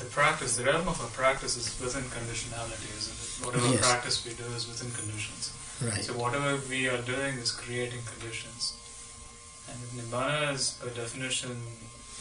the 0.00 0.06
practice, 0.06 0.56
the 0.56 0.64
realm 0.64 0.88
of 0.88 1.00
our 1.00 1.08
practice 1.08 1.56
is 1.56 1.66
within 1.80 2.04
conditionality, 2.16 2.88
isn't 2.98 3.18
it? 3.24 3.46
Whatever 3.46 3.68
Yes. 3.68 3.80
practice 3.86 4.24
we 4.26 4.32
do 4.34 4.44
is 4.56 4.66
within 4.66 4.90
conditions. 4.92 5.50
Right. 5.80 6.04
So 6.04 6.12
whatever 6.14 6.56
we 6.68 6.88
are 6.88 7.00
doing 7.02 7.34
is 7.38 7.52
creating 7.52 8.02
conditions. 8.12 8.74
And 9.68 9.76
if 9.84 9.90
Nibbana 9.98 10.54
is 10.54 10.74
a 10.84 10.90
definition 10.90 11.56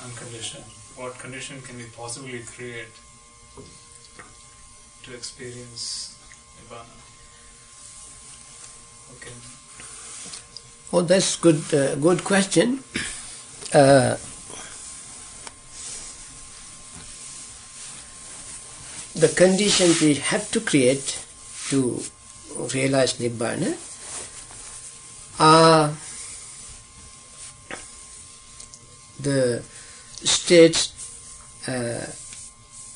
unconditioned, 0.03 0.65
what 0.95 1.17
condition 1.19 1.61
can 1.61 1.77
we 1.77 1.85
possibly 1.97 2.39
create 2.55 2.93
to 5.03 5.13
experience 5.13 6.15
Nibbana? 6.59 6.95
Okay. 9.15 9.33
Oh, 10.93 11.01
that's 11.01 11.35
good. 11.35 11.61
Uh, 11.73 11.95
good 11.95 12.23
question. 12.23 12.83
Uh, 13.73 14.15
the 19.15 19.27
conditions 19.29 20.01
we 20.01 20.15
have 20.15 20.49
to 20.51 20.59
create 20.59 21.23
to 21.69 22.01
realize 22.73 23.13
nibbana 23.19 23.75
are 25.39 25.93
the 29.19 29.61
states 30.23 30.93
uh, 31.67 32.05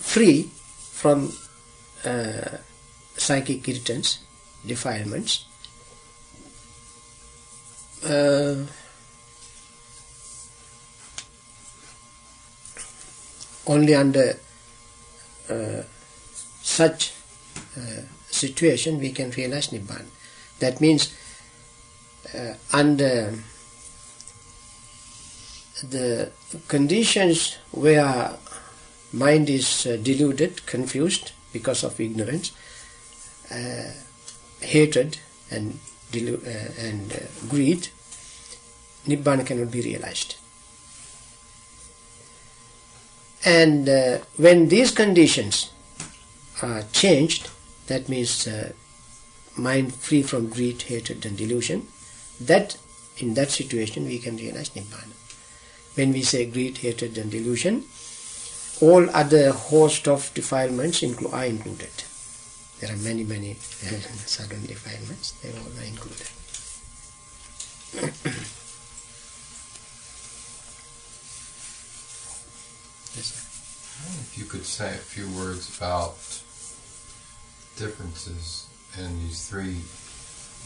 free 0.01 0.49
from 0.91 1.31
uh, 2.05 2.57
psychic 3.15 3.67
irritants, 3.67 4.19
defilements, 4.65 5.45
uh, 8.05 8.55
only 13.67 13.95
under 13.95 14.37
uh, 15.49 15.83
such 16.63 17.11
uh, 17.77 18.01
situation 18.31 18.99
we 18.99 19.11
can 19.11 19.29
realize 19.31 19.67
Nibbana. 19.67 20.05
That 20.59 20.79
means 20.81 21.13
uh, 22.33 22.53
under 22.71 23.33
the 25.83 26.31
conditions 26.67 27.57
where 27.71 28.31
mind 29.11 29.49
is 29.49 29.85
uh, 29.85 29.97
deluded, 30.01 30.65
confused 30.65 31.33
because 31.51 31.83
of 31.83 31.99
ignorance, 31.99 32.51
uh, 33.51 33.91
hatred 34.61 35.17
and 35.51 35.77
uh, 36.15 36.17
and 36.79 37.11
uh, 37.11 37.17
greed, 37.49 37.87
nibbana 39.07 39.45
cannot 39.45 39.71
be 39.71 39.81
realized. 39.81 40.35
And 43.45 43.89
uh, 43.89 44.19
when 44.37 44.69
these 44.69 44.91
conditions 44.91 45.71
changed, 46.91 47.49
that 47.87 48.09
means 48.09 48.47
uh, 48.47 48.71
mind 49.57 49.93
free 49.93 50.23
from 50.23 50.49
greed, 50.49 50.81
hatred, 50.81 51.25
and 51.25 51.37
delusion. 51.37 51.87
That 52.39 52.77
in 53.17 53.33
that 53.35 53.51
situation 53.51 54.05
we 54.05 54.19
can 54.19 54.37
realize 54.37 54.69
nibbana. 54.69 55.13
When 55.95 56.11
we 56.11 56.23
say 56.23 56.45
greed, 56.45 56.77
hatred, 56.77 57.17
and 57.17 57.29
delusion, 57.29 57.83
all 58.81 59.09
other 59.11 59.51
host 59.51 60.07
of 60.07 60.33
defilements 60.33 61.01
inclu- 61.01 61.31
are 61.31 61.45
included. 61.45 61.91
There 62.79 62.91
are 62.91 62.97
many, 62.97 63.23
many 63.23 63.53
subtle 64.25 64.59
defilements. 64.59 65.31
They 65.41 65.49
all 65.51 65.67
are 65.79 65.85
included. 65.85 66.27
yes. 73.15 73.49
If 74.05 74.35
you 74.37 74.45
could 74.45 74.65
say 74.65 74.89
a 74.89 74.97
few 74.97 75.29
words 75.29 75.77
about 75.77 76.17
differences 77.77 78.67
in 78.99 79.19
these 79.19 79.47
three 79.47 79.77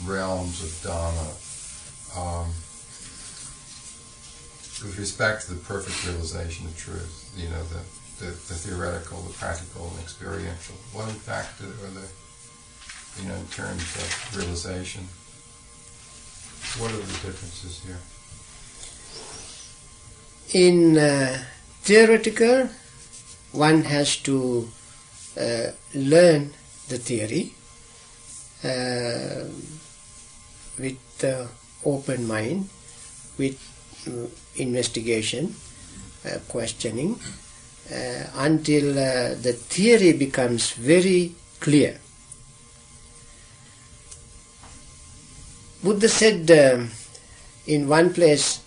realms 0.06 0.62
of 0.62 0.70
Dhamma 0.84 1.30
um, 2.18 2.48
with 4.84 4.98
respect 5.00 5.46
to 5.46 5.54
the 5.54 5.62
perfect 5.62 6.06
realization 6.06 6.68
of 6.68 6.78
truth, 6.78 7.34
you 7.36 7.50
know, 7.50 7.64
the, 7.64 7.82
the, 8.20 8.32
the 8.32 8.54
theoretical, 8.54 9.22
the 9.22 9.34
practical, 9.34 9.90
and 9.90 10.00
experiential. 10.00 10.76
What 10.94 11.08
in 11.10 11.16
fact 11.16 11.62
are 11.62 11.66
the, 11.66 12.08
you 13.22 13.28
know, 13.28 13.36
in 13.36 13.48
terms 13.48 13.82
of 13.82 14.38
realization, 14.38 15.04
what 16.80 16.92
are 16.92 16.98
the 16.98 17.20
differences 17.26 17.82
here? 17.86 17.98
In 20.54 20.98
uh, 20.98 21.44
theoretical, 21.82 22.70
one 23.52 23.84
has 23.84 24.18
to 24.18 24.70
uh, 25.40 25.72
learn 25.94 26.54
the 26.90 26.98
theory 26.98 27.54
uh, 28.64 29.44
with 30.80 31.24
open 31.86 32.28
mind, 32.28 32.70
with 33.38 33.58
uh, 34.08 34.28
investigation, 34.56 35.54
uh, 36.26 36.40
questioning, 36.48 37.20
uh, 37.92 38.24
until 38.38 38.94
the 38.94 39.54
theory 39.54 40.14
becomes 40.14 40.72
very 40.72 41.34
clear. 41.60 42.00
Buddha 45.84 46.10
said 46.10 46.50
in 47.68 47.88
one 47.88 48.14
place, 48.14 48.60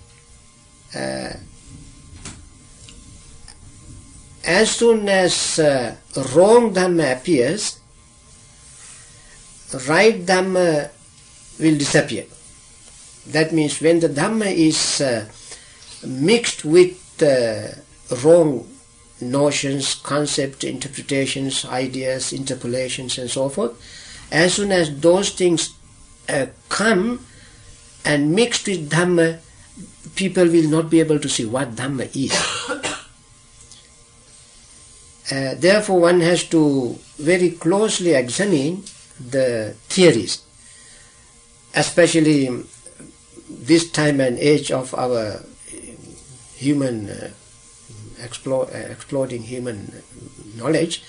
as 4.45 4.71
soon 4.71 5.09
as 5.09 5.59
wrong 6.33 6.73
dhamma 6.73 7.17
appears, 7.17 7.80
right 9.89 10.25
dhamma 10.25 10.91
will 11.59 11.79
disappear. 11.79 12.25
That 13.29 13.53
means 13.53 13.81
when 13.81 14.01
the 14.01 14.09
dhamma 14.09 14.51
is 14.53 15.01
uh, 15.01 15.29
mixed 16.07 16.65
with 16.65 17.23
uh, 17.23 17.69
wrong 18.23 18.67
notions, 19.21 19.95
concepts, 19.95 20.65
interpretations, 20.65 21.65
ideas, 21.67 22.33
interpolations, 22.33 23.19
and 23.19 23.31
so 23.31 23.49
forth, 23.49 23.73
as 24.33 24.55
soon 24.55 24.73
as 24.73 25.01
those 25.01 25.31
things 25.31 25.75
uh, 26.29 26.47
come 26.69 27.25
and 28.05 28.35
mixed 28.35 28.67
with 28.67 28.91
dhamma, 28.91 29.39
people 30.17 30.47
will 30.47 30.69
not 30.69 30.91
be 30.91 31.01
able 31.01 31.19
to 31.19 31.29
see 31.29 31.45
what 31.45 31.75
dhamma 31.77 32.09
is. 32.17 32.35
Uh, 35.33 35.55
therefore, 35.55 36.01
one 36.01 36.19
has 36.19 36.43
to 36.43 36.99
very 37.17 37.51
closely 37.51 38.15
examine 38.15 38.83
the 39.21 39.75
theories, 39.89 40.43
especially 41.75 42.49
this 43.49 43.91
time 43.91 44.21
and 44.21 44.39
age 44.39 44.71
of 44.71 44.95
our 44.95 45.43
human 46.57 47.11
uh, 47.11 47.31
explore, 48.23 48.67
uh, 48.73 48.79
exploding 48.79 49.43
human 49.43 49.93
knowledge. 50.57 51.03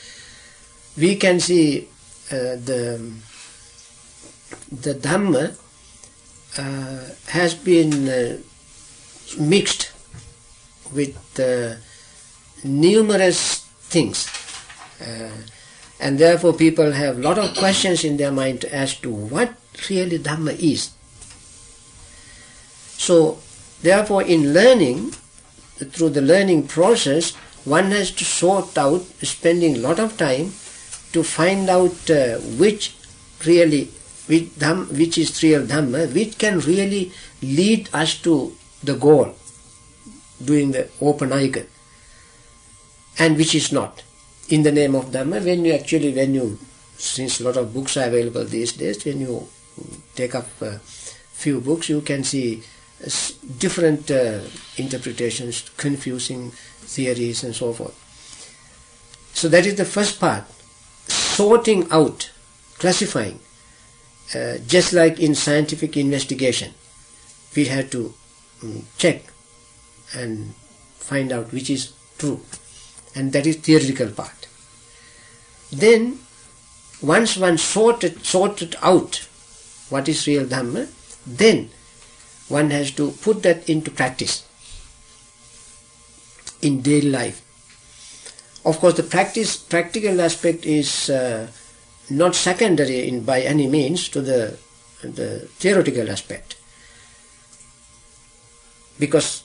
We 0.98 1.16
can 1.16 1.40
see 1.40 1.88
uh, 2.32 2.60
the 2.60 3.12
the 4.72 4.94
Dhamma 4.96 5.58
uh, 6.58 7.00
has 7.28 7.56
been 7.56 8.10
uh, 8.10 8.38
mixed 9.40 9.92
with 10.94 11.40
uh, 11.40 11.76
numerous 12.64 13.60
things. 13.90 14.28
And 16.02 16.18
therefore 16.18 16.54
people 16.54 16.92
have 16.92 17.18
a 17.18 17.22
lot 17.22 17.38
of 17.38 17.56
questions 17.56 18.04
in 18.04 18.18
their 18.18 18.32
mind 18.32 18.66
as 18.66 18.96
to 19.02 19.12
what 19.12 19.54
really 19.88 20.18
Dhamma 20.18 20.58
is. 20.58 20.90
So 22.98 23.38
therefore 23.84 24.24
in 24.24 24.52
learning, 24.52 25.12
through 25.78 26.10
the 26.10 26.22
learning 26.22 26.68
process, 26.68 27.36
one 27.66 27.92
has 27.92 28.10
to 28.12 28.26
sort 28.26 28.76
out, 28.78 29.02
spending 29.22 29.76
a 29.76 29.80
lot 29.80 30.00
of 30.00 30.18
time 30.18 30.52
to 31.14 31.24
find 31.24 31.70
out 31.70 32.10
uh, 32.10 32.38
which 32.58 32.96
really, 33.46 33.86
which, 34.26 34.50
dham, 34.58 34.92
which 34.98 35.18
is 35.20 35.44
real 35.44 35.62
Dhamma, 35.62 36.12
which 36.14 36.38
can 36.38 36.60
really 36.62 37.12
lead 37.42 37.90
us 37.94 38.20
to 38.22 38.56
the 38.84 38.96
goal, 38.96 39.36
doing 40.44 40.72
the 40.72 40.90
open 41.00 41.32
eye 41.32 41.52
and 43.20 43.38
which 43.38 43.54
is 43.54 43.72
not. 43.72 44.02
In 44.52 44.64
the 44.64 44.72
name 44.74 44.96
of 44.96 45.06
Dhamma, 45.06 45.42
when 45.46 45.64
you 45.64 45.72
actually, 45.72 46.14
when 46.14 46.34
you, 46.34 46.60
since 46.98 47.40
a 47.40 47.46
lot 47.46 47.56
of 47.56 47.74
books 47.74 47.96
are 47.96 48.08
available 48.08 48.44
these 48.44 48.74
days, 48.74 49.06
when 49.06 49.22
you 49.22 49.48
take 50.14 50.36
up 50.36 50.46
a 50.62 50.80
few 50.80 51.62
books, 51.62 51.88
you 51.88 52.02
can 52.02 52.26
see 52.26 52.62
different 53.60 54.12
uh, 54.12 54.42
interpretations, 54.76 55.70
confusing 55.78 56.52
theories 56.52 57.46
and 57.46 57.56
so 57.56 57.72
forth. 57.72 57.96
So 59.34 59.48
that 59.48 59.66
is 59.66 59.76
the 59.76 59.86
first 59.86 60.20
part, 60.20 60.44
sorting 61.08 61.90
out, 61.90 62.30
classifying. 62.78 63.40
Uh, 64.36 64.58
just 64.68 64.92
like 64.92 65.18
in 65.18 65.34
scientific 65.34 65.96
investigation, 65.96 66.74
we 67.56 67.66
have 67.66 67.90
to 67.92 68.14
mm, 68.62 68.84
check 68.98 69.24
and 70.14 70.54
find 70.98 71.32
out 71.32 71.54
which 71.54 71.70
is 71.70 71.94
true 72.18 72.42
and 73.16 73.32
that 73.34 73.46
is 73.46 73.58
theoretical 73.58 74.10
part. 74.10 74.41
Then, 75.72 76.20
once 77.02 77.38
one 77.38 77.58
sorted, 77.58 78.26
sorted 78.26 78.76
out 78.82 79.28
what 79.90 80.10
is 80.10 80.28
real 80.28 80.46
Dhamma, 80.46 80.90
then 81.26 81.70
one 82.50 82.72
has 82.72 82.92
to 82.92 83.12
put 83.12 83.44
that 83.44 83.70
into 83.70 83.90
practice 83.92 84.46
in 86.62 86.82
daily 86.82 87.10
life. 87.10 87.42
Of 88.66 88.80
course, 88.80 88.96
the 88.96 89.04
practice 89.04 89.58
practical 89.58 90.20
aspect 90.22 90.66
is 90.66 91.10
uh, 91.10 91.48
not 92.10 92.36
secondary 92.36 93.08
in 93.08 93.24
by 93.24 93.42
any 93.42 93.68
means 93.68 94.10
to 94.10 94.22
the 94.22 94.58
the 95.02 95.48
theoretical 95.58 96.12
aspect, 96.12 96.58
because 99.00 99.44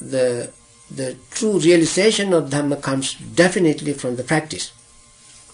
the 0.00 0.52
the 0.90 1.16
true 1.30 1.58
realization 1.58 2.32
of 2.32 2.50
Dhamma 2.50 2.80
comes 2.80 3.14
definitely 3.14 3.94
from 3.94 4.16
the 4.16 4.22
practice. 4.22 4.72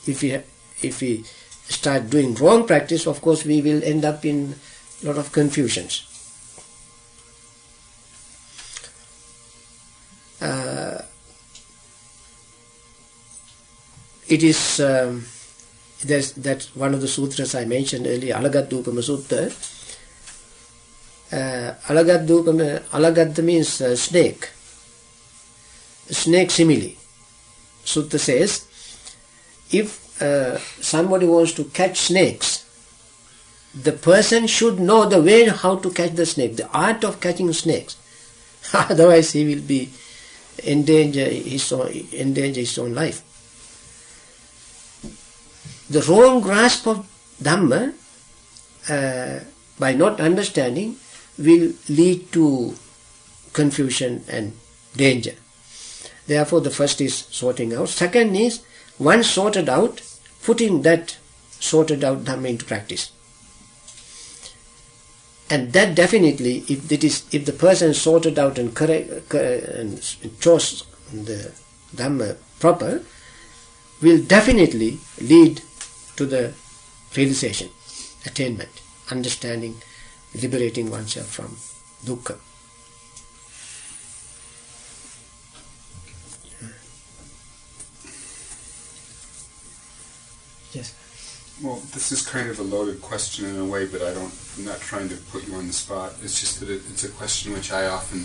If 0.07 0.23
we 0.23 0.41
if 0.83 1.01
we 1.01 1.25
start 1.69 2.11
doing 2.11 2.35
wrong 2.35 2.67
practice, 2.67 3.07
of 3.07 3.21
course, 3.21 3.45
we 3.45 3.61
will 3.63 3.83
end 3.85 4.05
up 4.05 4.25
in 4.25 4.55
a 5.03 5.07
lot 5.07 5.19
of 5.19 5.33
confusions. 5.33 6.07
Uh, 10.41 11.03
it 14.29 14.43
is 14.43 14.81
um, 14.81 15.25
that's 16.05 16.75
one 16.75 16.95
of 16.95 17.01
the 17.01 17.09
sutras 17.09 17.55
I 17.55 17.65
mentioned 17.67 18.07
earlier, 18.07 18.35
Alagaddupama 18.35 19.03
Sutta. 19.05 19.53
Uh, 21.33 21.75
means 23.43 23.81
uh, 23.81 23.95
snake. 23.95 24.49
Snake 26.11 26.51
simile. 26.51 26.97
Sutta 27.85 28.19
says, 28.19 28.67
if 29.73 30.21
uh, 30.23 30.59
somebody 30.59 31.27
wants 31.27 31.53
to 31.55 31.65
catch 31.65 31.99
snakes, 31.99 32.67
the 33.75 33.93
person 33.93 34.47
should 34.47 34.81
know 34.81 35.09
the 35.09 35.23
way 35.23 35.49
how 35.49 35.77
to 35.77 35.91
catch 35.91 36.13
the 36.13 36.27
snake, 36.27 36.57
the 36.57 36.69
art 36.71 37.05
of 37.05 37.21
catching 37.21 37.53
snakes. 37.53 37.97
Otherwise, 38.75 39.33
he 39.33 39.45
will 39.45 39.63
be 39.63 39.91
endanger 40.65 41.25
his 41.25 41.73
own, 41.73 41.89
endanger 42.13 42.61
his 42.61 42.77
own 42.79 42.95
life. 42.95 43.23
The 45.89 46.03
wrong 46.03 46.41
grasp 46.41 46.87
of 46.87 47.07
Dhamma, 47.43 47.95
uh, 48.89 49.45
by 49.79 49.95
not 49.95 50.21
understanding, 50.21 50.97
will 51.39 51.73
lead 51.89 52.33
to 52.33 52.75
confusion 53.53 54.25
and 54.29 54.53
danger. 54.97 55.35
Therefore, 56.27 56.61
the 56.61 56.71
first 56.71 57.01
is 57.01 57.15
sorting 57.15 57.75
out. 57.75 57.89
Second 57.89 58.37
is, 58.37 58.61
once 59.01 59.29
sorted 59.29 59.69
out, 59.69 60.03
putting 60.45 60.83
that 60.83 61.17
sorted 61.59 62.05
out 62.05 62.25
Dhamma 62.25 62.51
into 62.51 62.65
practice. 62.65 63.11
And 65.49 65.73
that 65.73 65.97
definitely, 65.97 66.65
if 66.69 66.93
it 66.93 67.03
is, 67.03 67.25
if 67.33 67.45
the 67.45 67.53
person 67.53 67.93
sorted 67.93 68.39
out 68.39 68.59
and 68.59 68.75
correct 68.75 69.35
and 69.35 70.01
chose 70.39 70.85
the 71.13 71.51
Dhamma 71.97 72.37
proper, 72.61 73.03
will 74.01 74.23
definitely 74.23 74.99
lead 75.21 75.61
to 76.17 76.27
the 76.27 76.53
realization, 77.17 77.69
attainment, 78.25 78.71
understanding, 79.11 79.75
liberating 80.41 80.91
oneself 80.91 81.27
from 81.27 81.57
dukkha. 82.05 82.39
Well, 91.63 91.83
this 91.93 92.11
is 92.11 92.27
kind 92.27 92.49
of 92.49 92.59
a 92.59 92.63
loaded 92.63 93.03
question 93.03 93.45
in 93.45 93.59
a 93.59 93.65
way, 93.67 93.85
but 93.85 94.01
I 94.01 94.15
don't. 94.15 94.33
I'm 94.57 94.65
not 94.65 94.81
trying 94.81 95.11
to 95.11 95.17
put 95.31 95.47
you 95.47 95.55
on 95.57 95.67
the 95.67 95.75
spot. 95.75 96.15
It's 96.23 96.41
just 96.41 96.61
that 96.61 96.71
it, 96.71 96.81
it's 96.89 97.05
a 97.05 97.11
question 97.11 97.53
which 97.53 97.71
I 97.71 97.87
often 97.87 98.21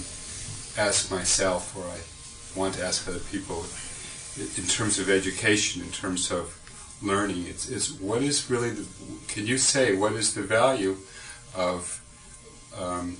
ask 0.82 1.12
myself, 1.12 1.76
or 1.76 1.84
I 1.84 2.00
want 2.58 2.76
to 2.76 2.86
ask 2.86 3.06
other 3.10 3.20
people, 3.20 3.66
in 4.38 4.64
terms 4.68 5.00
of 5.00 5.10
education, 5.10 5.82
in 5.82 5.92
terms 5.92 6.32
of 6.32 6.58
learning. 7.04 7.46
It's, 7.48 7.68
it's 7.68 8.00
what 8.00 8.24
is 8.24 8.50
really 8.50 8.70
the. 8.70 8.88
Can 9.28 9.46
you 9.46 9.58
say 9.58 9.98
what 9.98 10.14
is 10.14 10.34
the 10.34 10.42
value 10.42 10.96
of 11.54 12.02
um, 12.80 13.18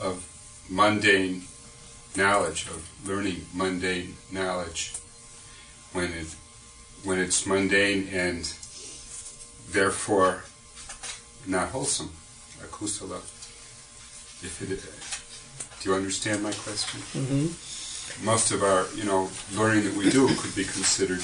of 0.00 0.24
mundane 0.70 1.42
knowledge, 2.16 2.68
of 2.68 2.88
learning 3.04 3.46
mundane 3.52 4.14
knowledge, 4.30 4.92
when 5.92 6.12
it 6.12 6.36
when 7.02 7.18
it's 7.18 7.44
mundane 7.46 8.06
and 8.12 8.54
therefore 9.72 10.44
not 11.46 11.68
wholesome, 11.68 12.10
akusala. 12.62 13.18
If 14.44 14.62
it, 14.62 15.82
do 15.82 15.90
you 15.90 15.94
understand 15.96 16.42
my 16.42 16.52
question? 16.52 17.00
Mm-hmm. 17.00 18.24
Most 18.24 18.50
of 18.52 18.62
our, 18.62 18.86
you 18.94 19.04
know, 19.04 19.30
learning 19.54 19.84
that 19.84 19.94
we 19.94 20.10
do 20.10 20.28
could 20.36 20.54
be 20.54 20.64
considered 20.64 21.22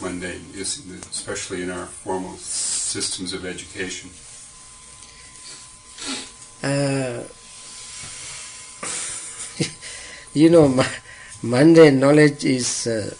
mundane, 0.00 0.44
especially 0.58 1.62
in 1.62 1.70
our 1.70 1.86
formal 1.86 2.36
systems 2.36 3.32
of 3.32 3.44
education. 3.44 4.10
Uh, 6.62 7.22
you 10.34 10.50
know, 10.50 10.82
mundane 11.42 12.00
knowledge 12.00 12.44
is 12.44 12.86
uh, 12.86 13.14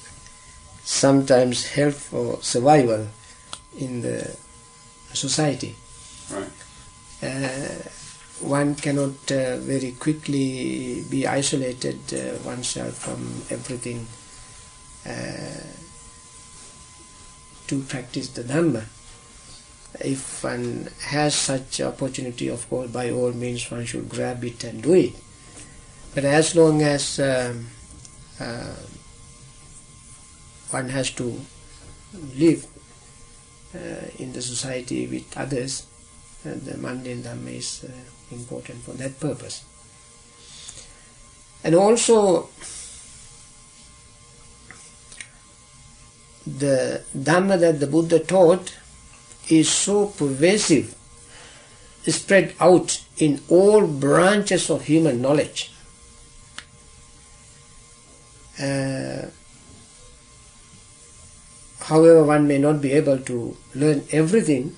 sometimes 0.85 1.67
help 1.67 1.95
for 1.95 2.41
survival 2.43 3.07
in 3.79 4.03
the 4.03 4.37
society. 5.15 5.75
Right. 6.31 6.51
Uh, 7.23 7.89
one 8.41 8.75
cannot 8.75 9.31
uh, 9.31 9.57
very 9.59 9.93
quickly 9.93 11.05
be 11.09 11.27
isolated 11.27 11.99
uh, 12.13 12.39
oneself 12.45 12.95
from 12.95 13.23
everything 13.51 14.07
uh, 15.07 15.67
to 17.69 17.83
practice 17.83 18.29
the 18.31 18.43
Dhamma. 18.43 18.85
If 20.01 20.43
one 20.43 20.89
has 21.03 21.35
such 21.35 21.81
opportunity, 21.81 22.49
of 22.49 22.69
course, 22.69 22.91
by 22.91 23.11
all 23.11 23.33
means 23.33 23.71
one 23.71 23.85
should 23.85 24.09
grab 24.09 24.43
it 24.43 24.65
and 24.65 24.83
do 24.83 24.95
it. 24.95 25.13
But 26.15 26.25
as 26.25 26.57
long 26.57 26.83
as 26.83 27.21
um, 27.21 27.67
uh, 28.41 28.75
one 30.71 30.89
has 30.89 31.11
to 31.13 31.41
live 32.37 32.65
uh, 32.65 32.72
in 34.19 34.33
the 34.33 34.43
society 34.43 35.07
with 35.07 35.37
others, 35.37 35.87
uh, 36.45 36.51
the 36.65 36.77
mundane 36.77 37.23
Dhamma 37.23 37.57
is 37.57 37.85
uh, 37.85 38.35
important 38.35 38.83
for 38.83 38.93
that 38.93 39.19
purpose. 39.21 39.65
And 41.65 41.75
also, 41.75 42.49
the 46.45 47.03
Dhamma 47.17 47.61
that 47.61 47.79
the 47.79 47.87
Buddha 47.87 48.19
taught 48.19 48.77
is 49.49 49.69
so 49.69 50.07
pervasive, 50.07 50.95
spread 52.07 52.55
out 52.59 53.05
in 53.19 53.41
all 53.49 53.87
branches 53.87 54.69
of 54.71 54.85
human 54.85 55.23
knowledge. 55.23 55.71
Uh, 58.61 59.27
however, 61.83 62.25
one 62.25 62.47
may 62.47 62.59
not 62.59 62.81
be 62.81 62.93
able 62.93 63.19
to 63.19 63.57
learn 63.75 64.03
everything 64.11 64.75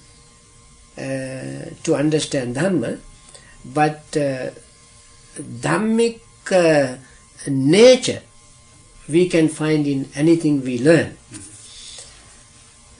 uh, 0.96 1.70
to 1.82 1.94
understand 1.96 2.56
Dhamma, 2.56 2.98
but 3.64 4.16
uh, 4.16 4.50
Dhammic 5.36 6.20
uh, 6.52 6.96
nature 7.48 8.22
we 9.08 9.28
can 9.28 9.48
find 9.48 9.86
in 9.86 10.08
anything 10.14 10.62
we 10.64 10.78
learn. 10.78 11.16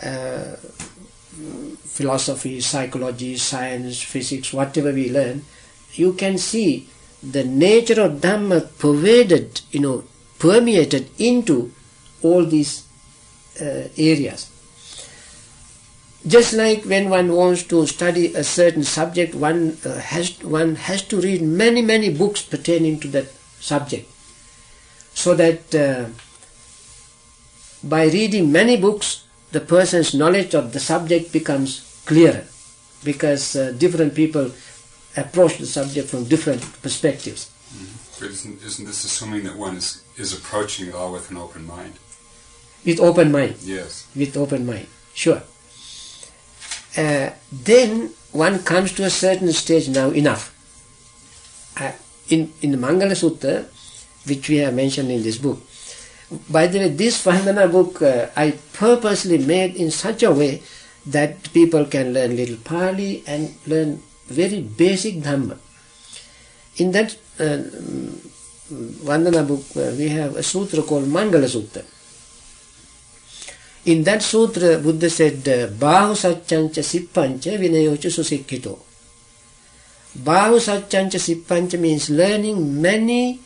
Uh, 0.02 0.56
philosophy, 1.82 2.60
psychology, 2.60 3.36
science, 3.36 4.02
physics, 4.02 4.52
whatever 4.52 4.92
we 4.92 5.10
learn, 5.10 5.44
you 5.94 6.12
can 6.12 6.36
see 6.36 6.88
the 7.22 7.44
nature 7.44 8.02
of 8.02 8.20
Dhamma 8.20 8.76
pervaded, 8.78 9.60
you 9.70 9.80
know, 9.80 10.04
permeated 10.38 11.08
into 11.18 11.72
all 12.22 12.44
these 12.44 12.84
uh, 13.60 13.88
areas. 13.96 14.50
Just 16.26 16.54
like 16.54 16.84
when 16.84 17.10
one 17.10 17.32
wants 17.32 17.64
to 17.64 17.86
study 17.86 18.34
a 18.34 18.42
certain 18.42 18.82
subject, 18.82 19.34
one 19.34 19.76
uh, 19.84 19.98
has 19.98 20.42
one 20.42 20.76
has 20.76 21.02
to 21.02 21.20
read 21.20 21.42
many 21.42 21.82
many 21.82 22.08
books 22.08 22.40
pertaining 22.40 22.98
to 23.00 23.08
that 23.08 23.28
subject, 23.60 24.08
so 25.12 25.34
that 25.34 25.74
uh, 25.74 26.08
by 27.82 28.04
reading 28.04 28.50
many 28.50 28.78
books, 28.78 29.24
the 29.52 29.60
person's 29.60 30.14
knowledge 30.14 30.54
of 30.54 30.72
the 30.72 30.80
subject 30.80 31.30
becomes 31.30 32.02
clearer, 32.06 32.44
because 33.04 33.54
uh, 33.54 33.72
different 33.76 34.14
people 34.14 34.50
approach 35.18 35.58
the 35.58 35.66
subject 35.66 36.08
from 36.08 36.24
different 36.24 36.62
perspectives. 36.80 37.50
But 38.18 38.30
isn't, 38.30 38.62
isn't 38.62 38.86
this 38.86 39.04
assuming 39.04 39.44
that 39.44 39.56
one 39.56 39.76
is 39.76 40.02
is 40.16 40.32
approaching 40.32 40.88
it 40.88 40.94
all 40.94 41.12
with 41.12 41.30
an 41.30 41.36
open 41.36 41.66
mind. 41.66 41.98
With 42.84 43.00
open 43.00 43.32
mind. 43.32 43.56
Yes. 43.62 44.06
With 44.14 44.36
open 44.36 44.66
mind. 44.66 44.86
Sure. 45.14 45.42
Uh, 46.96 47.30
then 47.52 48.10
one 48.32 48.62
comes 48.62 48.92
to 48.92 49.04
a 49.04 49.10
certain 49.10 49.52
stage 49.52 49.88
now, 49.88 50.10
enough. 50.10 50.52
Uh, 51.80 51.92
in, 52.28 52.52
in 52.62 52.70
the 52.72 52.78
Mangala 52.78 53.12
Sutta, 53.12 53.66
which 54.26 54.48
we 54.48 54.56
have 54.58 54.74
mentioned 54.74 55.10
in 55.10 55.22
this 55.22 55.38
book, 55.38 55.60
by 56.50 56.66
the 56.66 56.78
way, 56.78 56.88
this 56.88 57.24
Vandana 57.24 57.70
book 57.70 58.02
uh, 58.02 58.28
I 58.36 58.54
purposely 58.72 59.38
made 59.38 59.76
in 59.76 59.90
such 59.90 60.22
a 60.22 60.32
way 60.32 60.62
that 61.06 61.52
people 61.52 61.84
can 61.84 62.12
learn 62.12 62.36
little 62.36 62.56
Pali 62.56 63.22
and 63.26 63.54
learn 63.66 64.02
very 64.26 64.60
basic 64.62 65.16
Dhamma. 65.16 65.58
In 66.76 66.92
that 66.92 67.14
uh, 67.38 67.62
Vandana 69.04 69.46
book, 69.46 69.64
uh, 69.76 69.94
we 69.96 70.08
have 70.08 70.36
a 70.36 70.42
sutra 70.42 70.82
called 70.82 71.04
Mangala 71.04 71.48
Sutta. 71.48 71.84
In 73.86 74.02
that 74.04 74.22
sutra, 74.22 74.78
Buddha 74.78 75.10
said, 75.10 75.44
Bahu 75.44 76.14
Satchancha 76.16 76.82
Sippancha 76.82 77.58
Vinayocha 77.58 78.08
Susikkito. 78.10 78.78
Bahu 80.18 80.58
Satchancha 80.58 81.18
Sippancha 81.20 81.78
means 81.78 82.08
learning 82.08 82.80
many 82.80 83.40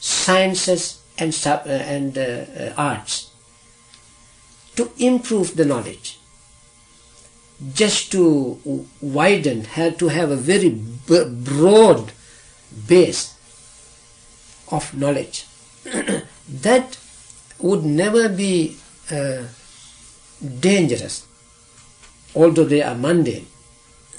sciences 0.00 1.02
and, 1.18 1.38
uh, 1.46 1.60
and 1.66 2.16
uh, 2.16 2.22
uh, 2.22 2.74
arts 2.76 3.30
to 4.76 4.90
improve 4.98 5.56
the 5.56 5.64
knowledge 5.64 6.18
just 7.74 8.10
to 8.10 8.86
widen 9.00 9.64
had 9.64 9.98
to 9.98 10.08
have 10.08 10.30
a 10.30 10.36
very 10.36 10.70
broad 10.70 12.10
base 12.88 13.36
of 14.70 14.96
knowledge 14.96 15.44
that 16.48 16.98
would 17.60 17.84
never 17.84 18.28
be 18.28 18.76
uh, 19.10 19.42
dangerous 20.60 21.26
although 22.34 22.64
they 22.64 22.82
are 22.82 22.94
mundane 22.94 23.46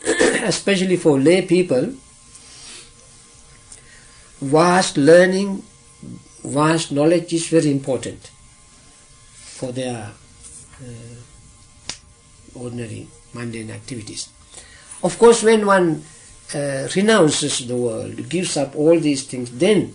especially 0.43 0.97
for 0.97 1.19
lay 1.19 1.41
people 1.41 1.93
vast 4.41 4.97
learning 4.97 5.63
vast 6.43 6.91
knowledge 6.91 7.33
is 7.33 7.47
very 7.47 7.71
important 7.71 8.29
for 9.63 9.71
their 9.71 10.11
uh, 10.81 11.15
ordinary 12.55 13.07
mundane 13.33 13.71
activities. 13.71 14.29
Of 15.01 15.17
course, 15.17 15.43
when 15.43 15.65
one 15.65 16.03
uh, 16.53 16.87
renounces 16.95 17.67
the 17.67 17.75
world, 17.75 18.29
gives 18.29 18.57
up 18.57 18.75
all 18.75 18.99
these 18.99 19.23
things, 19.23 19.51
then 19.51 19.93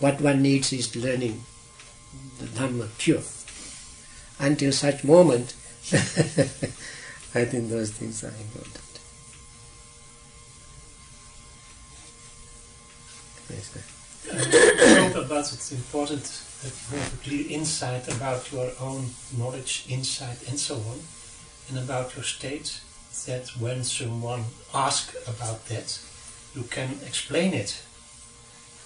what 0.00 0.20
one 0.20 0.42
needs 0.42 0.72
is 0.72 0.94
learning 0.94 1.42
the 2.38 2.46
Dhamma 2.46 2.88
pure. 2.98 3.22
Until 4.38 4.72
such 4.72 5.02
moment, 5.04 5.54
I 5.92 7.44
think 7.44 7.70
those 7.70 7.90
things 7.90 8.22
are 8.24 8.28
important. 8.28 8.86
Yes, 13.48 13.76
uh, 13.76 15.20
about 15.20 15.52
it's 15.52 15.72
important 15.72 16.24
that 16.62 16.72
you 16.90 16.98
have 16.98 17.14
a 17.14 17.16
clear 17.24 17.46
insight 17.48 18.08
about 18.14 18.50
your 18.52 18.70
own 18.80 19.06
knowledge, 19.38 19.86
insight, 19.88 20.48
and 20.48 20.58
so 20.58 20.74
on, 20.74 21.00
and 21.68 21.78
about 21.78 22.14
your 22.14 22.24
state. 22.24 22.80
That 23.26 23.48
when 23.58 23.82
someone 23.82 24.44
asks 24.74 25.16
about 25.26 25.66
that, 25.66 25.98
you 26.54 26.64
can 26.64 26.98
explain 27.06 27.54
it. 27.54 27.82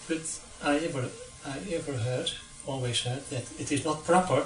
But 0.09 0.41
I 0.63 0.77
ever, 0.79 1.09
I 1.45 1.59
ever 1.73 1.93
heard, 1.93 2.31
always 2.67 3.01
heard 3.03 3.29
that 3.31 3.45
it 3.59 3.73
is 3.73 3.85
not 3.85 4.05
proper 4.05 4.45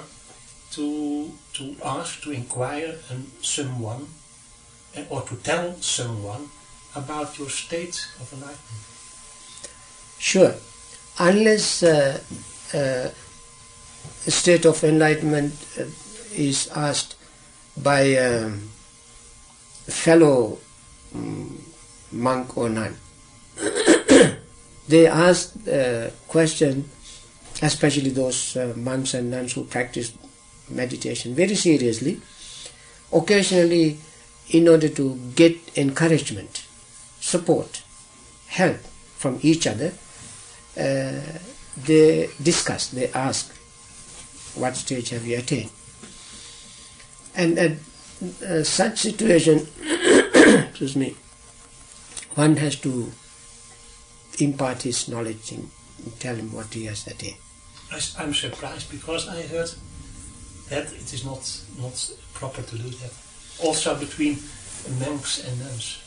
to 0.71 1.31
to 1.53 1.75
ask, 1.83 2.21
to 2.23 2.31
inquire, 2.31 2.95
and 3.09 3.29
someone, 3.41 4.07
eh, 4.95 5.05
or 5.09 5.21
to 5.21 5.35
tell 5.37 5.73
someone 5.81 6.49
about 6.95 7.37
your 7.39 7.49
state 7.49 8.07
of 8.19 8.33
enlightenment. 8.33 8.85
Sure 10.17 10.55
unless 11.19 11.83
uh, 11.83 12.19
uh, 12.73 13.09
a 14.27 14.31
state 14.31 14.65
of 14.65 14.83
enlightenment 14.83 15.53
uh, 15.79 15.83
is 16.33 16.69
asked 16.75 17.15
by 17.81 18.01
a 18.01 18.49
fellow 19.87 20.57
um, 21.13 21.61
monk 22.11 22.57
or 22.57 22.69
nun, 22.69 22.95
they 24.87 25.07
ask 25.07 25.53
the 25.63 26.11
question, 26.27 26.89
especially 27.61 28.09
those 28.09 28.57
uh, 28.57 28.73
monks 28.75 29.13
and 29.13 29.31
nuns 29.31 29.53
who 29.53 29.63
practice 29.63 30.11
meditation 30.69 31.35
very 31.35 31.55
seriously, 31.55 32.19
occasionally 33.11 33.97
in 34.49 34.67
order 34.67 34.89
to 34.89 35.15
get 35.35 35.57
encouragement, 35.77 36.65
support, 37.19 37.81
help 38.47 38.77
from 39.17 39.39
each 39.41 39.65
other, 39.67 39.91
uh, 40.77 41.21
they 41.85 42.29
discuss, 42.41 42.89
they 42.89 43.07
ask, 43.11 43.51
what 44.55 44.75
stage 44.75 45.09
have 45.09 45.25
you 45.25 45.37
attained? 45.37 45.71
And 47.35 47.59
at 47.59 47.71
uh, 48.47 48.63
such 48.63 48.99
situation, 48.99 49.67
excuse 50.33 50.95
me, 50.95 51.15
one 52.35 52.55
has 52.57 52.75
to 52.81 53.11
impart 54.39 54.83
his 54.83 55.07
knowledge 55.07 55.51
and 55.51 55.69
tell 56.19 56.35
him 56.35 56.53
what 56.53 56.73
he 56.73 56.85
has 56.85 57.07
attained. 57.07 57.37
I'm 58.17 58.33
surprised 58.33 58.91
because 58.91 59.27
I 59.27 59.41
heard 59.43 59.69
that 60.69 60.91
it 60.93 61.13
is 61.13 61.23
not 61.25 61.43
not 61.79 61.95
proper 62.33 62.61
to 62.61 62.77
do 62.77 62.89
that. 62.89 63.13
Also 63.63 63.95
between 63.95 64.37
monks 64.99 65.45
and 65.47 65.59
nuns. 65.59 66.01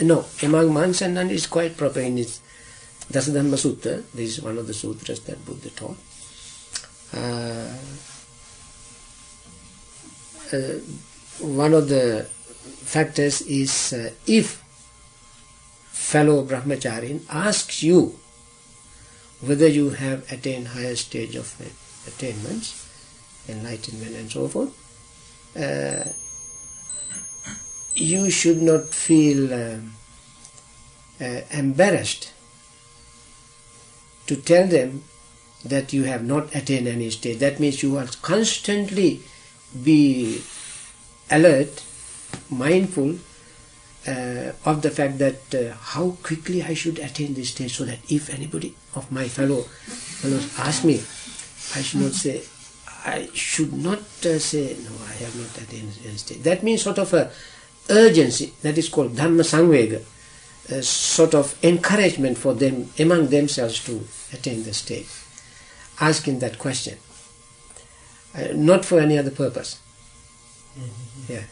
No, 0.00 0.24
among 0.42 0.72
monks 0.72 1.02
and 1.02 1.14
nuns 1.14 1.32
is 1.32 1.46
quite 1.46 1.76
proper 1.76 2.00
in 2.00 2.18
its 2.18 2.40
Dasadhamma 3.12 3.56
Sutta, 3.56 4.02
this 4.14 4.38
is 4.38 4.42
one 4.42 4.56
of 4.56 4.66
the 4.66 4.72
sutras 4.72 5.20
that 5.20 5.44
Buddha 5.44 5.68
taught. 5.70 5.96
Uh, 7.12 7.68
uh, 10.52 10.78
one 11.40 11.74
of 11.74 11.88
the 11.88 12.26
factors 12.62 13.42
is 13.42 13.92
uh, 13.92 14.10
if 14.26 14.62
fellow 15.92 16.44
brahmachari 16.44 17.20
asks 17.30 17.82
you 17.82 18.18
whether 19.40 19.68
you 19.68 19.90
have 19.90 20.30
attained 20.32 20.68
higher 20.68 20.96
stage 20.96 21.36
of 21.36 21.54
attainments, 22.06 22.83
enlightenment 23.48 24.16
and 24.16 24.30
so 24.30 24.48
forth, 24.48 24.72
uh, 25.56 26.04
you 27.94 28.30
should 28.30 28.60
not 28.60 28.84
feel 28.86 29.52
um, 29.52 29.92
uh, 31.20 31.40
embarrassed 31.52 32.32
to 34.26 34.36
tell 34.36 34.66
them 34.66 35.04
that 35.64 35.92
you 35.92 36.04
have 36.04 36.24
not 36.24 36.54
attained 36.54 36.88
any 36.88 37.10
stage. 37.10 37.38
That 37.38 37.60
means 37.60 37.82
you 37.82 37.92
will 37.92 38.08
constantly 38.22 39.20
be 39.82 40.42
alert, 41.30 41.82
mindful 42.50 43.16
uh, 44.06 44.52
of 44.64 44.82
the 44.82 44.90
fact 44.90 45.18
that 45.18 45.54
uh, 45.54 45.74
how 45.74 46.10
quickly 46.22 46.62
I 46.62 46.74
should 46.74 46.98
attain 46.98 47.34
this 47.34 47.50
stage 47.50 47.76
so 47.76 47.84
that 47.84 47.98
if 48.10 48.28
anybody 48.28 48.74
of 48.94 49.10
my 49.10 49.28
fellow 49.28 49.62
fellows 49.62 50.58
ask 50.58 50.84
me, 50.84 50.96
I 51.74 51.82
should 51.82 52.00
not 52.00 52.12
say, 52.12 52.42
I 53.04 53.28
should 53.34 53.72
not 53.72 54.00
uh, 54.24 54.38
say, 54.38 54.76
no, 54.82 54.90
I 55.06 55.12
have 55.12 55.36
not 55.36 55.62
attained 55.62 55.92
any 56.04 56.16
stage. 56.16 56.42
That 56.42 56.62
means 56.62 56.82
sort 56.82 56.98
of 56.98 57.12
a 57.12 57.30
urgency, 57.90 58.54
that 58.62 58.78
is 58.78 58.88
called 58.88 59.12
Dhamma 59.12 59.42
Sangvega 59.42 60.02
a 60.70 60.82
sort 60.82 61.34
of 61.34 61.62
encouragement 61.62 62.38
for 62.38 62.54
them 62.54 62.90
among 62.98 63.28
themselves 63.28 63.84
to 63.84 64.06
attain 64.32 64.62
the 64.64 64.72
state, 64.72 65.06
asking 66.00 66.38
that 66.38 66.58
question, 66.58 66.96
uh, 68.34 68.48
not 68.54 68.84
for 68.84 68.98
any 68.98 69.18
other 69.18 69.30
purpose. 69.30 69.80
Mm-hmm. 70.78 71.32
Yeah. 71.32 71.42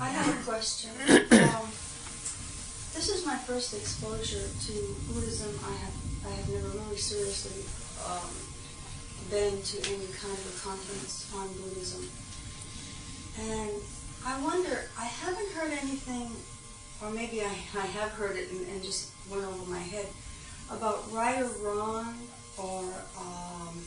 I 0.00 0.08
have 0.08 0.40
a 0.40 0.44
question. 0.44 0.90
um, 1.08 1.68
this 2.92 3.08
is 3.08 3.24
my 3.24 3.36
first 3.36 3.74
exposure 3.74 4.44
to 4.66 4.96
Buddhism. 5.12 5.58
I 5.64 5.72
have 5.72 5.94
I 6.26 6.30
have 6.30 6.48
never 6.48 6.68
really 6.68 6.98
seriously 6.98 7.62
um, 8.04 8.28
been 9.30 9.62
to 9.62 9.76
any 9.88 10.06
kind 10.16 10.32
of 10.32 10.44
a 10.46 10.56
conference 10.60 11.30
on 11.34 11.48
Buddhism, 11.58 12.08
and 13.40 13.70
I 14.24 14.40
wonder. 14.42 14.88
I 14.98 15.04
haven't 15.04 15.50
heard 15.52 15.72
anything 15.72 16.30
or 17.02 17.10
maybe 17.10 17.42
I, 17.42 17.46
I 17.74 17.86
have 17.86 18.10
heard 18.12 18.36
it 18.36 18.50
and, 18.50 18.66
and 18.68 18.82
just 18.82 19.10
went 19.30 19.44
over 19.44 19.70
my 19.70 19.78
head, 19.78 20.06
about 20.70 21.10
right 21.12 21.40
or 21.40 21.48
wrong 21.62 22.16
or 22.58 22.82
um, 23.18 23.84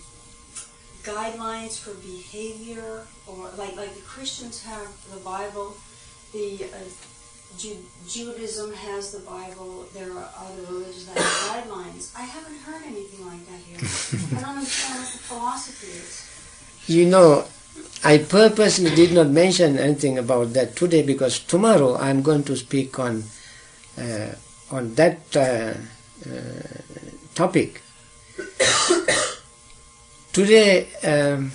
guidelines 1.03 1.77
for 1.79 1.93
behavior 1.96 3.05
or 3.27 3.50
like 3.58 3.75
like 3.75 3.93
the 3.96 4.01
Christians 4.01 4.63
have 4.63 4.88
the 5.13 5.19
Bible, 5.22 5.75
the 6.31 6.65
uh, 6.65 6.77
Ju- 7.58 7.84
Judaism 8.08 8.74
has 8.74 9.12
the 9.12 9.20
Bible. 9.20 9.86
There 9.94 10.12
are 10.12 10.29
other 10.38 10.62
religions 10.70 11.06
that 11.08 11.18
have 11.18 11.65
guidelines. 11.68 12.15
I 12.15 12.22
haven't 12.22 12.58
heard 12.60 12.84
anything 12.86 13.25
like 13.25 13.44
that 13.48 13.60
here. 13.68 13.77
I 14.38 14.41
don't 14.41 14.58
understand 14.58 15.00
what 15.00 15.12
the 15.12 15.18
philosophy 15.20 15.88
is. 15.88 16.25
You 16.88 17.06
know, 17.06 17.46
I 18.03 18.18
purposely 18.20 18.96
did 18.96 19.12
not 19.13 19.27
mention 19.27 19.77
anything 19.77 20.18
about 20.18 20.53
that 20.53 20.75
today 20.75 21.03
because 21.03 21.39
tomorrow 21.39 21.98
I'm 21.98 22.22
going 22.22 22.44
to 22.46 22.56
speak 22.56 22.98
on 23.00 23.24
uh, 23.98 24.32
on 24.72 24.96
that 24.96 25.20
uh, 25.36 25.74
uh, 26.24 26.68
topic. 27.36 27.82
today 30.32 30.88
um, 31.03 31.51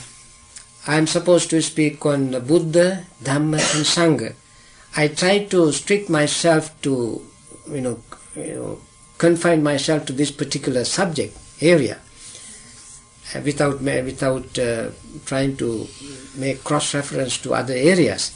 I'm 0.87 1.07
supposed 1.07 1.49
to 1.51 1.63
speak 1.63 2.05
on 2.05 2.33
the 2.33 2.41
Buddha, 2.41 3.07
Dhamma, 3.23 3.57
and 3.75 3.87
Sangha. 3.87 4.35
I 4.97 5.09
try 5.09 5.45
to 5.51 5.73
strict 5.73 6.09
myself 6.09 6.71
to, 6.83 7.21
you 7.71 7.81
know, 7.81 7.99
you 8.37 8.55
know, 8.55 8.79
confine 9.19 9.63
myself 9.63 10.07
to 10.07 10.13
this 10.13 10.31
particular 10.31 10.85
subject 10.85 11.37
area 11.61 11.99
uh, 13.35 13.41
without 13.41 13.81
without 13.81 14.59
uh, 14.59 14.91
trying 15.27 15.57
to 15.57 15.87
make 16.37 16.63
cross 16.63 16.95
reference 16.95 17.39
to 17.39 17.55
other 17.55 17.75
areas. 17.75 18.31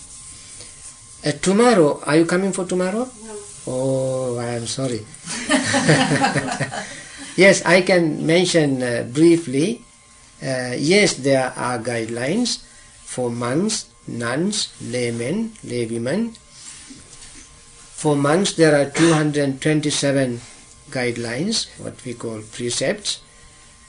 Uh, 1.25 1.33
tomorrow, 1.33 2.00
are 2.07 2.17
you 2.17 2.27
coming 2.27 2.53
for 2.53 2.65
tomorrow? 2.65 3.07
No. 3.27 3.37
Oh, 3.67 4.38
I 4.38 4.55
am 4.55 4.67
sorry. 4.67 5.05
yes, 7.37 7.62
I 7.67 7.83
can 7.83 8.25
mention 8.25 8.83
uh, 8.83 9.07
briefly. 9.12 9.83
Uh, 10.41 10.75
yes, 10.79 11.15
there 11.15 11.53
are 11.57 11.79
guidelines 11.79 12.62
for 13.03 13.31
monks, 13.31 13.91
nuns, 14.07 14.73
laymen, 14.81 15.50
laywomen. 15.67 16.38
For 17.99 18.14
monks, 18.14 18.52
there 18.52 18.81
are 18.81 18.88
227 18.88 20.40
guidelines, 20.90 21.67
what 21.83 22.05
we 22.05 22.14
call 22.14 22.40
precepts. 22.52 23.21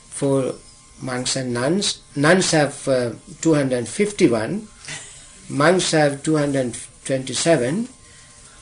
For 0.08 0.56
monks 1.00 1.36
and 1.36 1.54
nuns, 1.54 2.02
nuns 2.16 2.50
have 2.50 2.88
uh, 2.88 3.12
251, 3.40 4.66
monks 5.48 5.92
have 5.92 6.24
227, 6.24 7.88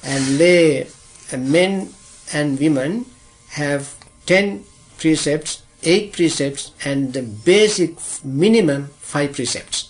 and 0.05 0.39
lay 0.39 0.83
uh, 0.83 1.37
men 1.39 1.95
and 2.35 2.61
women 2.61 3.07
have 3.53 3.95
10 4.27 4.65
precepts, 4.99 5.63
8 5.83 6.13
precepts, 6.13 6.73
and 6.85 7.15
the 7.15 7.23
basic 7.23 7.97
minimum 8.23 8.89
5 9.01 9.33
precepts 9.33 9.89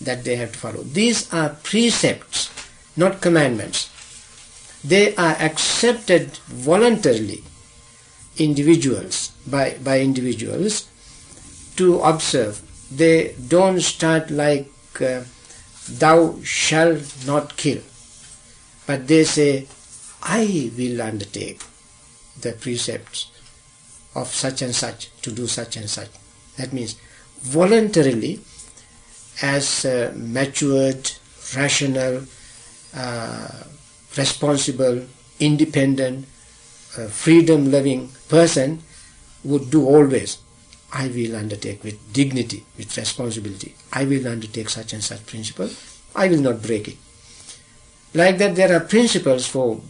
that 0.00 0.24
they 0.24 0.36
have 0.36 0.52
to 0.52 0.58
follow. 0.58 0.82
These 0.84 1.30
are 1.34 1.50
precepts, 1.62 2.48
not 2.96 3.20
commandments. 3.20 3.91
They 4.84 5.14
are 5.16 5.36
accepted 5.38 6.30
voluntarily 6.48 7.44
individuals 8.38 9.32
by, 9.46 9.76
by 9.82 10.00
individuals 10.00 10.88
to 11.76 12.00
observe. 12.00 12.60
They 12.90 13.34
don't 13.48 13.80
start 13.80 14.30
like 14.30 14.68
uh, 15.00 15.22
thou 15.88 16.38
shall 16.42 16.98
not 17.26 17.56
kill, 17.56 17.80
but 18.86 19.06
they 19.08 19.24
say 19.24 19.66
I 20.22 20.70
will 20.76 21.02
undertake 21.02 21.60
the 22.40 22.52
precepts 22.52 23.30
of 24.14 24.28
such 24.28 24.62
and 24.62 24.74
such 24.74 25.10
to 25.22 25.32
do 25.32 25.46
such 25.46 25.76
and 25.76 25.88
such. 25.88 26.10
That 26.56 26.72
means 26.72 26.96
voluntarily, 27.40 28.40
as 29.40 29.84
a 29.84 30.12
matured, 30.14 31.10
rational, 31.56 32.22
uh, 32.94 33.48
responsible, 34.16 35.06
independent, 35.40 36.26
uh, 36.98 37.06
freedom 37.06 37.70
loving 37.70 38.10
person 38.28 38.82
would 39.44 39.70
do 39.70 39.86
always. 39.86 40.38
I 40.92 41.08
will 41.08 41.36
undertake 41.36 41.82
with 41.82 42.12
dignity, 42.12 42.64
with 42.76 42.94
responsibility. 42.96 43.74
I 43.92 44.04
will 44.04 44.28
undertake 44.28 44.68
such 44.68 44.92
and 44.92 45.02
such 45.02 45.24
principle. 45.24 45.70
I 46.14 46.28
will 46.28 46.40
not 46.40 46.62
break 46.62 46.88
it. 46.88 46.96
Like 48.14 48.36
that, 48.38 48.56
there 48.56 48.76
are 48.76 48.80
principles 48.80 49.46
for 49.46 49.80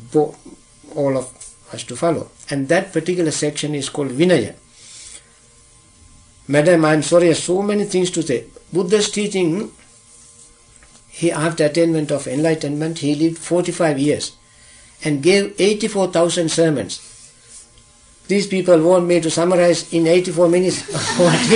all 0.94 1.16
of 1.18 1.54
us 1.72 1.82
to 1.84 1.96
follow. 1.96 2.30
And 2.50 2.68
that 2.68 2.92
particular 2.92 3.32
section 3.32 3.74
is 3.74 3.88
called 3.88 4.10
Vinaya. 4.10 4.54
Madam, 6.46 6.84
I 6.84 6.94
am 6.94 7.02
sorry, 7.02 7.24
I 7.24 7.28
have 7.28 7.38
so 7.38 7.62
many 7.62 7.84
things 7.84 8.10
to 8.12 8.22
say. 8.22 8.44
Buddha's 8.72 9.10
teaching, 9.10 9.72
he 11.12 11.30
after 11.30 11.66
attainment 11.66 12.10
of 12.10 12.26
enlightenment, 12.26 12.98
he 12.98 13.14
lived 13.14 13.36
45 13.36 13.98
years 13.98 14.32
and 15.04 15.22
gave 15.22 15.54
84,000 15.60 16.50
sermons. 16.50 17.00
These 18.28 18.46
people 18.46 18.82
want 18.82 19.06
me 19.06 19.20
to 19.20 19.30
summarize 19.30 19.92
in 19.92 20.06
84 20.06 20.48
minutes 20.48 20.80
what 21.18 21.32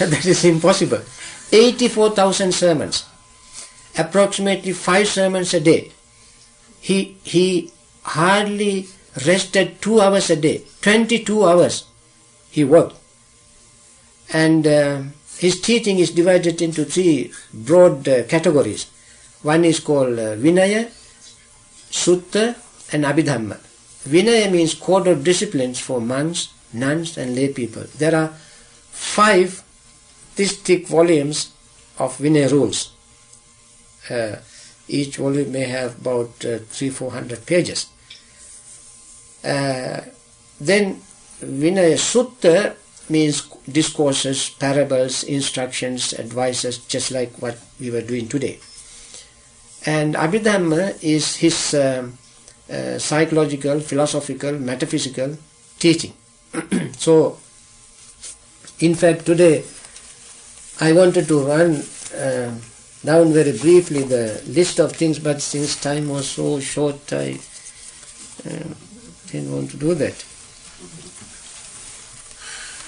that 0.00 0.26
is 0.26 0.44
impossible. 0.44 1.00
84,000 1.52 2.52
sermons, 2.52 3.04
approximately 3.96 4.72
5 4.72 5.06
sermons 5.06 5.54
a 5.54 5.60
day. 5.60 5.92
He, 6.80 7.16
he 7.22 7.70
hardly 8.02 8.88
rested 9.24 9.80
2 9.80 10.00
hours 10.00 10.28
a 10.28 10.36
day, 10.36 10.62
22 10.82 11.46
hours 11.46 11.84
he 12.50 12.64
worked. 12.64 12.96
And 14.32 14.66
uh, 14.66 15.02
his 15.44 15.60
teaching 15.60 15.98
is 15.98 16.10
divided 16.10 16.62
into 16.62 16.86
three 16.86 17.30
broad 17.52 18.08
uh, 18.08 18.24
categories. 18.24 18.82
One 19.42 19.62
is 19.66 19.78
called 19.78 20.18
uh, 20.18 20.36
Vinaya, 20.44 20.82
Sutta, 22.02 22.56
and 22.94 23.04
Abhidhamma. 23.04 23.58
Vinaya 24.08 24.50
means 24.50 24.72
code 24.72 25.06
of 25.06 25.22
disciplines 25.22 25.78
for 25.78 26.00
monks, 26.00 26.48
nuns, 26.72 27.18
and 27.18 27.36
lay 27.36 27.52
people. 27.52 27.84
There 27.98 28.14
are 28.16 28.28
five 28.28 29.62
this 30.36 30.56
thick 30.62 30.88
volumes 30.88 31.52
of 31.98 32.16
Vinaya 32.16 32.50
rules. 32.50 32.78
Uh, 34.08 34.36
each 34.88 35.18
volume 35.18 35.52
may 35.52 35.64
have 35.64 36.00
about 36.00 36.32
uh, 36.44 36.58
three, 36.74 36.88
four 36.88 37.10
hundred 37.10 37.44
pages. 37.44 37.86
Uh, 39.44 40.00
then 40.58 40.96
Vinaya 41.40 42.00
Sutta 42.00 42.76
means 43.10 43.42
discourses, 43.70 44.50
parables, 44.50 45.24
instructions, 45.24 46.12
advices, 46.14 46.78
just 46.78 47.10
like 47.10 47.32
what 47.40 47.58
we 47.80 47.90
were 47.90 48.02
doing 48.02 48.28
today. 48.28 48.58
And 49.86 50.14
Abhidhamma 50.14 51.02
is 51.02 51.36
his 51.36 51.74
um, 51.74 52.18
uh, 52.70 52.98
psychological, 52.98 53.80
philosophical, 53.80 54.52
metaphysical 54.52 55.36
teaching. 55.78 56.12
so, 56.96 57.38
in 58.80 58.94
fact, 58.94 59.26
today 59.26 59.64
I 60.80 60.92
wanted 60.92 61.28
to 61.28 61.46
run 61.46 61.82
uh, 62.16 62.54
down 63.04 63.32
very 63.32 63.56
briefly 63.58 64.02
the 64.02 64.42
list 64.46 64.78
of 64.80 64.92
things, 64.92 65.18
but 65.18 65.42
since 65.42 65.80
time 65.80 66.08
was 66.08 66.28
so 66.28 66.60
short, 66.60 67.12
I 67.12 67.38
uh, 68.46 68.68
didn't 69.26 69.52
want 69.52 69.70
to 69.72 69.76
do 69.76 69.94
that. 69.94 70.24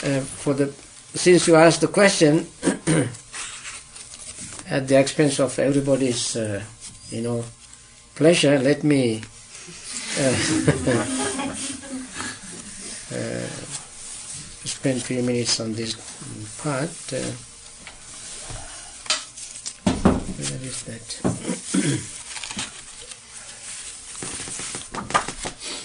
Uh, 0.02 0.20
for 0.20 0.52
the 0.52 0.72
since 1.14 1.48
you 1.48 1.56
asked 1.56 1.80
the 1.80 1.88
question 1.88 2.46
at 4.68 4.86
the 4.86 4.98
expense 4.98 5.40
of 5.40 5.58
everybody's 5.58 6.36
uh, 6.36 6.62
you 7.08 7.22
know 7.22 7.42
pleasure, 8.14 8.58
let 8.58 8.84
me 8.84 9.22
uh, 10.18 10.22
uh, 13.12 13.46
spend 14.64 14.98
a 14.98 15.04
few 15.04 15.22
minutes 15.22 15.60
on 15.60 15.72
this 15.72 15.94
part. 16.62 16.90
Uh, 17.12 17.32
where 20.36 20.60
is 20.62 20.82
that? 20.84 21.06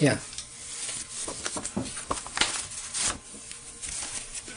yeah. 0.00 0.18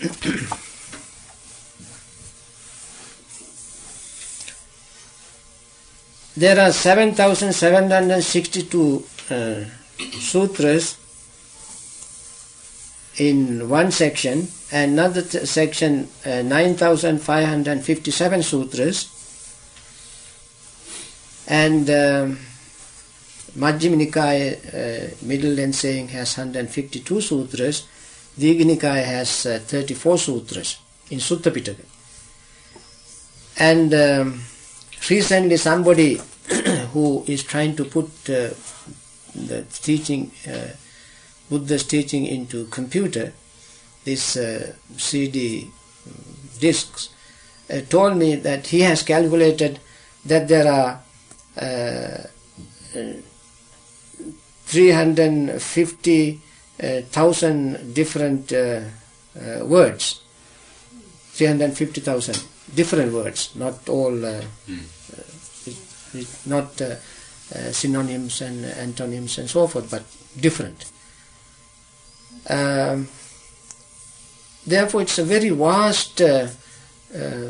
there 6.37 6.59
are 6.59 6.71
7762 6.71 9.03
uh, 9.31 9.63
sutras 10.19 10.97
in 13.17 13.67
one 13.69 13.91
section, 13.91 14.47
and 14.71 14.93
another 14.93 15.21
section 15.21 16.09
uh, 16.25 16.41
9557 16.41 18.43
sutras, 18.43 19.07
and 21.47 21.89
um, 21.89 22.37
Majjhima 23.55 23.95
Nikaya, 23.95 24.57
uh, 24.73 25.07
middle 25.21 25.51
length 25.51 25.75
saying 25.75 26.09
has 26.09 26.37
152 26.37 27.21
sutras, 27.21 27.83
Digha 28.37 28.65
Nikaya 28.65 29.03
has 29.03 29.45
uh, 29.45 29.59
34 29.59 30.17
sutras 30.17 30.77
in 31.09 31.19
Sutta 31.19 31.51
Pitaka. 31.51 31.85
And 33.57 33.93
um, 33.93 34.41
recently 35.09 35.57
somebody 35.57 36.19
who 36.91 37.23
is 37.27 37.43
trying 37.43 37.75
to 37.77 37.85
put 37.85 38.07
uh, 38.29 38.49
the 39.33 39.65
teaching, 39.71 40.31
uh, 40.47 40.67
Buddha's 41.49 41.85
teaching 41.85 42.25
into 42.25 42.65
computer, 42.65 43.33
this 44.03 44.35
uh, 44.35 44.73
CD 44.97 45.69
discs, 46.59 47.09
uh, 47.69 47.81
told 47.89 48.17
me 48.17 48.35
that 48.35 48.67
he 48.67 48.81
has 48.81 49.01
calculated 49.01 49.79
that 50.25 50.47
there 50.47 50.71
are 50.71 51.01
uh, 56.81 57.01
350,000 57.01 57.93
different 57.93 58.51
uh, 58.51 58.81
uh, 59.39 59.65
words. 59.65 60.21
350,000 61.33 62.43
different 62.75 63.13
words, 63.13 63.51
not 63.55 63.87
all, 63.89 64.25
uh, 64.25 64.41
it- 65.65 65.75
it- 66.13 66.27
not 66.45 66.81
uh, 66.81 66.95
uh, 67.55 67.71
synonyms 67.71 68.41
and 68.41 68.65
antonyms 68.65 69.37
and 69.37 69.49
so 69.49 69.67
forth, 69.67 69.89
but 69.91 70.03
different. 70.39 70.85
Um, 72.49 73.07
therefore, 74.65 75.01
it's 75.01 75.17
a 75.19 75.23
very 75.23 75.49
vast 75.49 76.21
uh, 76.21 76.47
uh, 77.15 77.49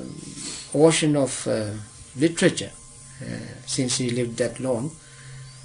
ocean 0.73 1.15
of 1.15 1.47
uh, 1.47 1.71
literature 2.17 2.71
uh, 3.21 3.25
since 3.65 3.97
he 3.97 4.09
lived 4.09 4.37
that 4.37 4.59
long. 4.59 4.91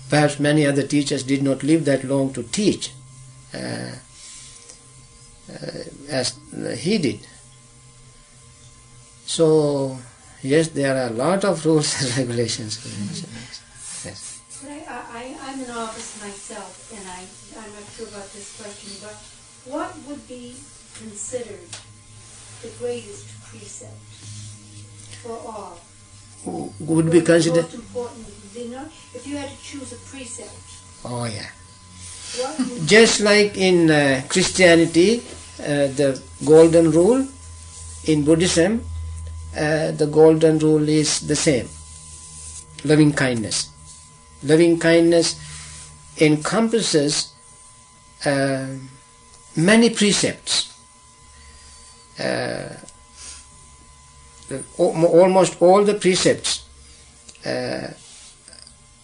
Perhaps 0.08 0.38
many 0.40 0.66
other 0.66 0.82
teachers 0.86 1.22
did 1.22 1.42
not 1.42 1.62
live 1.62 1.84
that 1.84 2.04
long 2.04 2.32
to 2.34 2.42
teach 2.42 2.92
Uh, 3.54 3.90
uh, 5.50 5.82
as 6.08 6.38
he 6.78 6.98
did. 6.98 7.20
So, 9.26 9.98
yes, 10.42 10.68
there 10.68 10.96
are 10.96 11.08
a 11.08 11.12
lot 11.12 11.44
of 11.44 11.64
rules 11.66 12.00
and 12.00 12.16
regulations. 12.18 12.78
Yes. 14.04 14.40
But 14.62 14.70
I, 14.70 15.36
I'm 15.42 15.60
in 15.60 15.70
office 15.70 16.20
myself, 16.22 16.92
and 16.94 17.02
I, 17.08 17.26
I'm 17.58 17.72
not 17.74 17.86
sure 17.96 18.06
about 18.06 18.30
this 18.32 18.54
question, 18.60 18.90
but 19.02 19.16
what 19.72 19.90
would 20.06 20.26
be 20.28 20.54
considered 20.98 21.66
the 22.62 22.68
greatest 22.78 23.26
precept 23.50 23.98
for 25.22 25.38
all? 25.46 25.78
Would 26.80 27.10
be 27.10 27.20
considered. 27.20 27.64
Most 27.64 27.74
important, 27.74 28.26
if 29.14 29.26
you 29.26 29.36
had 29.36 29.48
to 29.50 29.62
choose 29.62 29.92
a 29.92 29.96
precept, 29.96 30.54
Oh, 31.04 31.24
yeah. 31.24 31.48
Just 32.86 33.20
like 33.20 33.56
in 33.56 33.90
uh, 33.90 34.22
Christianity, 34.28 35.22
uh, 35.60 35.88
the 35.98 36.22
golden 36.44 36.90
rule, 36.90 37.26
in 38.06 38.24
Buddhism, 38.24 38.84
uh, 39.56 39.90
the 39.92 40.06
golden 40.06 40.58
rule 40.58 40.88
is 40.88 41.20
the 41.26 41.36
same 41.36 41.68
loving 42.84 43.12
kindness. 43.12 43.68
Loving 44.42 44.78
kindness 44.78 45.38
encompasses 46.18 47.32
uh, 48.24 48.68
many 49.56 49.90
precepts. 49.90 50.68
Uh, 52.18 52.76
almost 54.78 55.60
all 55.62 55.84
the 55.84 55.94
precepts 55.94 56.64
uh, 57.46 57.88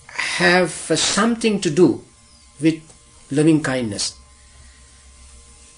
have 0.06 0.70
something 0.70 1.60
to 1.60 1.70
do 1.70 2.02
with 2.60 2.82
loving 3.30 3.62
kindness, 3.62 4.18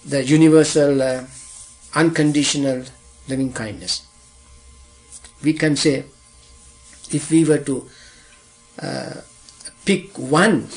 the 0.07 0.25
universal, 0.25 1.01
uh, 1.03 1.25
unconditional 1.95 2.85
loving 3.29 3.53
kindness. 3.53 4.07
We 5.43 5.53
can 5.53 5.77
say, 5.77 6.05
if 7.11 7.31
we 7.31 7.45
were 7.45 7.59
to 7.59 7.89
uh, 8.83 9.15
pick 9.85 10.19
one 10.19 10.69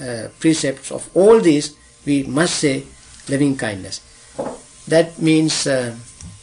uh, 0.00 0.28
precept 0.38 0.92
of 0.92 1.08
all 1.16 1.40
these, 1.40 1.76
we 2.04 2.24
must 2.24 2.56
say 2.56 2.84
loving 3.28 3.56
kindness. 3.56 4.00
That 4.88 5.20
means 5.20 5.66
uh, 5.66 5.94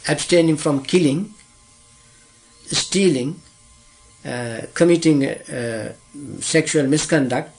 abstaining 0.08 0.58
from 0.58 0.84
killing, 0.84 1.34
stealing, 2.66 3.40
uh, 4.26 4.62
committing 4.74 5.26
uh, 5.26 5.94
sexual 6.40 6.88
misconduct, 6.88 7.50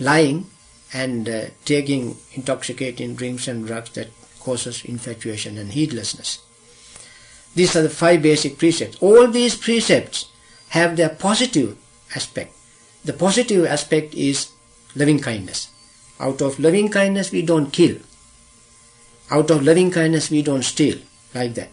lying, 0.00 0.46
and 0.92 1.28
uh, 1.28 1.44
taking 1.64 2.16
intoxicating 2.32 3.14
drinks 3.14 3.48
and 3.48 3.66
drugs 3.66 3.90
that 3.90 4.08
causes 4.40 4.84
infatuation 4.84 5.58
and 5.58 5.72
heedlessness. 5.72 6.38
These 7.54 7.74
are 7.74 7.82
the 7.82 7.90
five 7.90 8.22
basic 8.22 8.58
precepts. 8.58 9.02
All 9.02 9.26
these 9.28 9.56
precepts 9.56 10.30
have 10.68 10.96
their 10.96 11.08
positive 11.08 11.76
aspect. 12.14 12.52
The 13.04 13.12
positive 13.12 13.66
aspect 13.66 14.14
is 14.14 14.50
loving 14.94 15.20
kindness. 15.20 15.70
Out 16.20 16.40
of 16.40 16.58
loving 16.58 16.88
kindness, 16.88 17.30
we 17.32 17.42
don't 17.42 17.72
kill. 17.72 17.96
Out 19.30 19.50
of 19.50 19.64
loving 19.64 19.90
kindness, 19.90 20.30
we 20.30 20.42
don't 20.42 20.62
steal. 20.62 20.98
Like 21.34 21.54
that. 21.54 21.70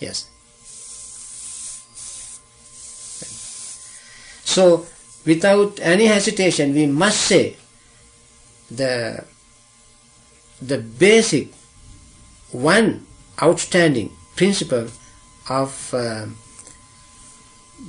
Yes. 0.00 0.28
So, 4.44 4.86
without 5.24 5.78
any 5.80 6.06
hesitation, 6.06 6.74
we 6.74 6.86
must 6.86 7.20
say 7.20 7.56
the 8.70 9.24
the 10.60 10.78
basic 10.78 11.48
one 12.52 13.06
outstanding 13.42 14.10
principle 14.36 14.88
of 15.48 15.94
uh, 15.94 16.26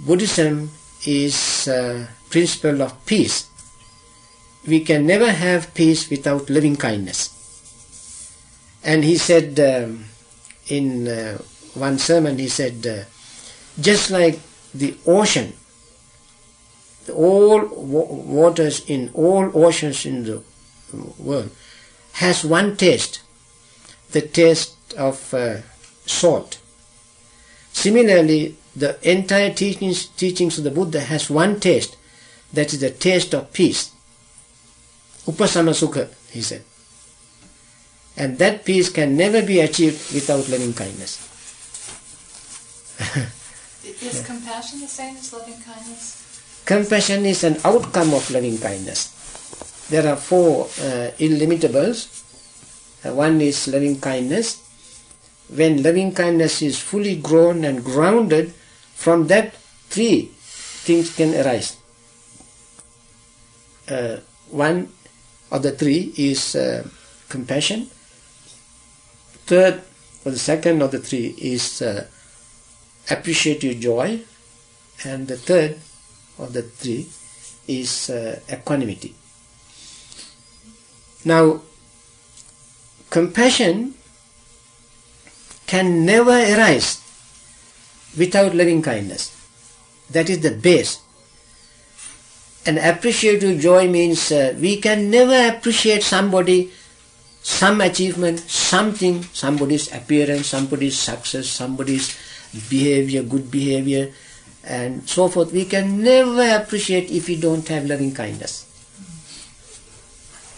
Buddhism 0.05 0.71
is 1.05 1.67
uh, 1.67 2.07
principle 2.29 2.81
of 2.81 3.05
peace. 3.05 3.49
We 4.67 4.79
can 4.79 5.05
never 5.05 5.31
have 5.31 5.73
peace 5.73 6.09
without 6.09 6.49
loving 6.49 6.75
kindness. 6.75 7.29
And 8.83 9.03
he 9.03 9.17
said 9.17 9.59
um, 9.59 10.05
in 10.67 11.07
uh, 11.07 11.37
one 11.75 11.99
sermon, 11.99 12.37
he 12.37 12.47
said, 12.47 12.85
uh, 12.87 13.03
just 13.79 14.09
like 14.09 14.39
the 14.73 14.95
ocean, 15.05 15.53
all 17.09 17.65
waters 17.65 18.83
in 18.89 19.11
all 19.13 19.51
oceans 19.53 20.05
in 20.05 20.23
the 20.23 20.41
world 21.17 21.49
has 22.13 22.45
one 22.45 22.77
taste, 22.77 23.21
the 24.11 24.21
taste 24.21 24.93
of 24.97 25.33
uh, 25.33 25.57
salt. 26.05 26.59
Similarly, 27.71 28.55
the 28.75 28.97
entire 29.09 29.51
teachings, 29.51 30.05
teachings 30.05 30.57
of 30.57 30.63
the 30.63 30.71
Buddha 30.71 31.01
has 31.01 31.29
one 31.29 31.59
taste, 31.59 31.97
that 32.53 32.73
is 32.73 32.79
the 32.81 32.91
taste 32.91 33.33
of 33.33 33.51
peace. 33.51 33.91
Upasama 35.25 35.73
sukha, 35.73 36.07
he 36.31 36.41
said. 36.41 36.63
And 38.15 38.37
that 38.37 38.63
peace 38.63 38.89
can 38.89 39.17
never 39.17 39.41
be 39.41 39.59
achieved 39.59 40.13
without 40.13 40.47
loving 40.49 40.73
kindness. 40.73 41.29
Is 43.83 44.25
compassion 44.25 44.79
the 44.81 44.87
same 44.87 45.17
as 45.17 45.33
loving 45.33 45.59
kindness? 45.61 46.22
Compassion 46.65 47.25
is 47.25 47.43
an 47.43 47.57
outcome 47.65 48.13
of 48.13 48.29
loving 48.31 48.57
kindness. 48.57 49.11
There 49.89 50.07
are 50.07 50.15
four 50.15 50.65
uh, 50.79 51.11
illimitables. 51.19 52.07
Uh, 53.05 53.13
one 53.13 53.41
is 53.41 53.67
loving 53.67 53.99
kindness. 53.99 54.61
When 55.53 55.83
loving 55.83 56.13
kindness 56.13 56.61
is 56.61 56.79
fully 56.79 57.17
grown 57.17 57.65
and 57.65 57.83
grounded, 57.83 58.53
from 58.95 59.27
that 59.27 59.53
three 59.89 60.31
things 60.87 61.13
can 61.13 61.35
arise. 61.35 61.75
Uh, 63.89 64.17
one 64.49 64.87
of 65.51 65.63
the 65.63 65.71
three 65.71 66.13
is 66.15 66.55
uh, 66.55 66.87
compassion. 67.27 67.87
Third, 69.45 69.81
or 70.23 70.31
the 70.31 70.39
second 70.39 70.81
of 70.81 70.91
the 70.91 70.99
three 70.99 71.35
is 71.37 71.81
uh, 71.81 72.07
appreciative 73.11 73.81
joy. 73.81 74.21
And 75.03 75.27
the 75.27 75.35
third 75.35 75.77
of 76.39 76.53
the 76.53 76.61
three 76.61 77.07
is 77.67 78.09
uh, 78.09 78.39
equanimity. 78.51 79.15
Now, 81.25 81.61
compassion 83.09 83.93
can 85.67 86.05
never 86.05 86.31
arise 86.31 86.99
without 88.17 88.53
loving 88.53 88.81
kindness. 88.81 89.31
That 90.11 90.29
is 90.29 90.41
the 90.41 90.51
base. 90.51 91.01
And 92.65 92.77
appreciative 92.77 93.59
joy 93.59 93.87
means 93.87 94.31
uh, 94.31 94.55
we 94.59 94.77
can 94.77 95.09
never 95.09 95.55
appreciate 95.55 96.03
somebody, 96.03 96.71
some 97.41 97.81
achievement, 97.81 98.39
something, 98.39 99.23
somebody's 99.33 99.91
appearance, 99.93 100.47
somebody's 100.47 100.97
success, 100.97 101.47
somebody's 101.47 102.17
behavior, 102.69 103.23
good 103.23 103.49
behavior, 103.49 104.13
and 104.65 105.07
so 105.07 105.27
forth. 105.27 105.51
We 105.51 105.65
can 105.65 106.03
never 106.03 106.55
appreciate 106.55 107.11
if 107.11 107.27
we 107.27 107.39
don't 107.39 107.67
have 107.67 107.85
loving 107.85 108.13
kindness. 108.13 108.69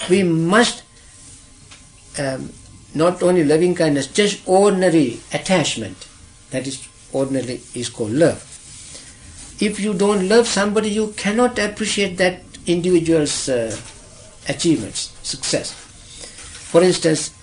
We 0.10 0.24
must 0.24 0.84
um, 2.20 2.52
not 2.94 3.24
only 3.24 3.44
loving 3.44 3.76
kindness, 3.76 4.08
just 4.08 4.48
ordinary 4.48 5.20
attachment. 5.34 6.08
That 6.52 6.68
is 6.68 6.88
ordinarily 7.13 7.62
is 7.74 7.89
called 7.89 8.12
love. 8.12 8.52
if 9.60 9.80
you 9.80 9.94
don't 9.94 10.28
love 10.28 10.48
somebody, 10.48 10.89
you 10.89 11.13
cannot 11.15 11.58
appreciate 11.60 12.18
that 12.18 12.41
individual's 12.68 13.48
uh, 13.48 13.76
achievements, 14.50 15.18
success. 15.24 15.72
For 15.72 16.84
instance, 16.84 17.34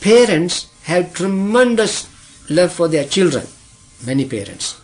parents 0.00 0.68
have 0.84 1.12
tremendous 1.12 2.08
love 2.48 2.72
for 2.72 2.88
their 2.88 3.04
children, 3.04 3.46
many 4.06 4.26
parents. 4.26 4.79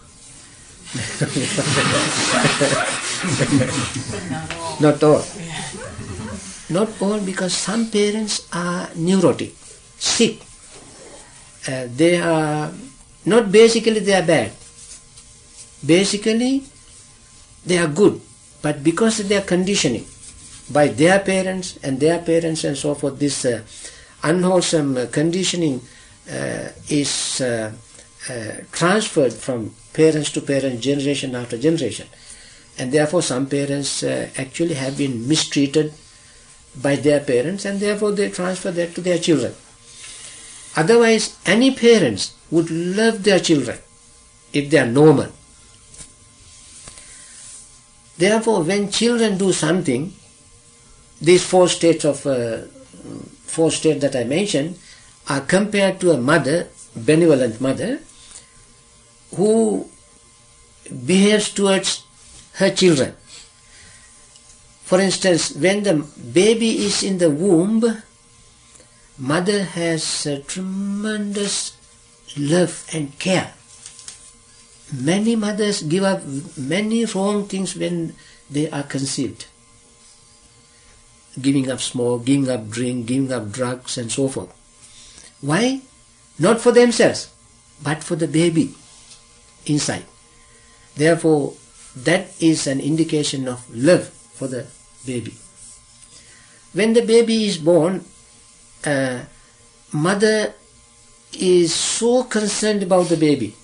not 4.80 5.02
all. 5.02 5.24
Not 6.70 6.88
all 7.00 7.20
because 7.20 7.54
some 7.54 7.90
parents 7.90 8.46
are 8.52 8.88
neurotic, 8.94 9.54
sick. 9.98 10.40
Uh, 11.68 11.86
they 11.90 12.20
are 12.20 12.72
not 13.24 13.50
basically 13.50 14.00
they 14.00 14.14
are 14.14 14.26
bad. 14.26 14.52
Basically 15.84 16.62
they 17.66 17.78
are 17.78 17.88
good, 17.88 18.20
but 18.62 18.82
because 18.82 19.20
of 19.20 19.28
their 19.28 19.42
conditioning 19.42 20.06
by 20.70 20.88
their 20.88 21.20
parents 21.20 21.78
and 21.82 22.00
their 22.00 22.18
parents 22.20 22.64
and 22.64 22.76
so 22.76 22.94
forth, 22.94 23.18
this 23.18 23.44
uh, 23.44 23.62
unwholesome 24.22 24.96
uh, 24.96 25.06
conditioning 25.10 25.80
uh, 26.30 26.68
is 26.88 27.40
uh, 28.30 28.62
transferred 28.72 29.32
from 29.32 29.74
parents 29.92 30.30
to 30.32 30.40
parents, 30.40 30.82
generation 30.82 31.34
after 31.34 31.58
generation. 31.58 32.06
And 32.78 32.92
therefore, 32.92 33.22
some 33.22 33.46
parents 33.46 34.02
uh, 34.02 34.28
actually 34.36 34.74
have 34.74 34.98
been 34.98 35.26
mistreated 35.26 35.92
by 36.82 36.96
their 36.96 37.20
parents, 37.20 37.64
and 37.64 37.80
therefore 37.80 38.12
they 38.12 38.30
transfer 38.30 38.70
that 38.70 38.94
to 38.94 39.00
their 39.00 39.18
children. 39.18 39.54
Otherwise, 40.76 41.38
any 41.46 41.74
parents 41.74 42.34
would 42.50 42.70
love 42.70 43.22
their 43.22 43.40
children 43.40 43.78
if 44.52 44.70
they 44.70 44.78
are 44.78 44.86
normal. 44.86 45.32
Therefore, 48.18 48.62
when 48.62 48.90
children 48.90 49.38
do 49.38 49.52
something, 49.52 50.12
these 51.20 51.44
four 51.44 51.68
states 51.68 52.04
of 52.04 52.26
uh, 52.26 52.58
four 53.44 53.70
states 53.70 54.00
that 54.02 54.16
I 54.16 54.24
mentioned 54.24 54.78
are 55.28 55.40
compared 55.40 56.00
to 56.00 56.12
a 56.12 56.18
mother, 56.18 56.68
benevolent 56.94 57.60
mother, 57.60 58.00
who 59.34 59.88
behaves 61.04 61.50
towards 61.50 62.04
her 62.54 62.70
children. 62.70 63.14
For 64.84 65.00
instance, 65.00 65.54
when 65.56 65.82
the 65.82 65.94
baby 66.32 66.86
is 66.86 67.02
in 67.02 67.18
the 67.18 67.30
womb, 67.30 67.82
mother 69.18 69.64
has 69.64 70.26
a 70.26 70.40
tremendous 70.40 71.76
love 72.38 72.86
and 72.92 73.18
care. 73.18 73.52
Many 74.94 75.34
mothers 75.34 75.82
give 75.82 76.04
up 76.04 76.22
many 76.56 77.04
wrong 77.06 77.48
things 77.48 77.74
when 77.74 78.14
they 78.48 78.70
are 78.70 78.84
conceived. 78.84 79.46
Giving 81.40 81.68
up 81.68 81.80
smoke, 81.80 82.24
giving 82.24 82.48
up 82.48 82.70
drink, 82.70 83.06
giving 83.06 83.32
up 83.32 83.50
drugs 83.50 83.98
and 83.98 84.10
so 84.10 84.28
forth. 84.28 84.54
Why? 85.40 85.82
Not 86.38 86.60
for 86.60 86.70
themselves, 86.70 87.28
but 87.82 88.04
for 88.04 88.14
the 88.14 88.28
baby 88.28 88.74
inside. 89.66 90.04
Therefore, 90.96 91.54
that 91.96 92.30
is 92.40 92.66
an 92.66 92.80
indication 92.80 93.48
of 93.48 93.64
love 93.74 94.08
for 94.08 94.48
the 94.48 94.66
baby. 95.06 95.34
When 96.72 96.92
the 96.92 97.02
baby 97.02 97.46
is 97.46 97.58
born, 97.58 98.04
uh, 98.84 99.20
mother 99.92 100.54
is 101.32 101.74
so 101.74 102.24
concerned 102.24 102.82
about 102.82 103.08
the 103.08 103.16
baby. 103.16 103.54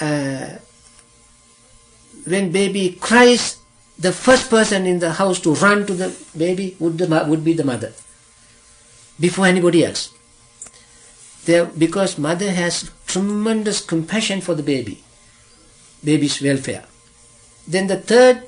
Uh, 0.00 0.58
when 2.26 2.50
baby 2.50 2.98
cries, 3.00 3.58
the 3.98 4.12
first 4.12 4.50
person 4.50 4.86
in 4.86 4.98
the 4.98 5.12
house 5.12 5.40
to 5.40 5.54
run 5.54 5.86
to 5.86 5.94
the 5.94 6.14
baby 6.36 6.76
would, 6.78 6.98
the, 6.98 7.24
would 7.28 7.44
be 7.44 7.54
the 7.54 7.64
mother, 7.64 7.92
before 9.18 9.46
anybody 9.46 9.84
else. 9.84 10.12
There, 11.44 11.66
because 11.66 12.18
mother 12.18 12.50
has 12.50 12.90
tremendous 13.16 13.80
compassion 13.80 14.42
for 14.42 14.54
the 14.54 14.62
baby, 14.62 15.02
baby's 16.04 16.42
welfare. 16.42 16.84
Then 17.66 17.86
the 17.86 17.96
third 17.96 18.42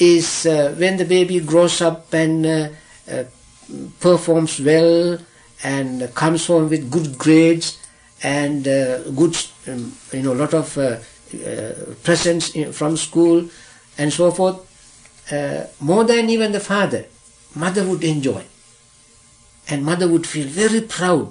is 0.00 0.46
uh, 0.46 0.74
when 0.76 0.96
the 0.96 1.04
baby 1.04 1.38
grows 1.40 1.80
up 1.80 2.12
and 2.12 2.44
uh, 2.44 2.68
uh, 3.10 3.24
performs 4.00 4.60
well 4.60 5.18
and 5.62 6.12
comes 6.14 6.46
home 6.46 6.68
with 6.68 6.90
good 6.90 7.16
grades 7.18 7.78
and 8.22 8.66
uh, 8.66 9.02
good, 9.10 9.36
um, 9.68 9.92
you 10.12 10.22
know, 10.22 10.32
lot 10.32 10.54
of 10.54 10.76
uh, 10.76 10.82
uh, 10.82 11.72
presents 12.02 12.54
in, 12.56 12.72
from 12.72 12.96
school 12.96 13.48
and 13.96 14.12
so 14.12 14.30
forth. 14.32 14.58
more 15.80 16.04
than 16.04 16.30
even 16.30 16.50
the 16.52 16.60
father, 16.60 17.04
mother 17.54 17.84
would 17.86 18.02
enjoy, 18.02 18.42
and 19.68 19.84
mother 19.84 20.08
would 20.08 20.26
feel 20.26 20.48
very 20.48 20.80
proud 20.80 21.30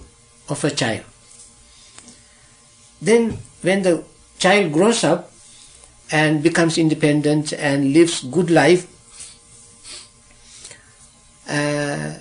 of 0.49 0.63
a 0.63 0.71
child. 0.71 1.03
Then, 3.01 3.37
when 3.61 3.83
the 3.83 4.03
child 4.39 4.73
grows 4.73 5.03
up 5.03 5.31
and 6.11 6.41
becomes 6.41 6.77
independent 6.77 7.53
and 7.53 7.93
lives 7.93 8.23
good 8.23 8.49
life, 8.49 8.87
uh, 11.49 12.13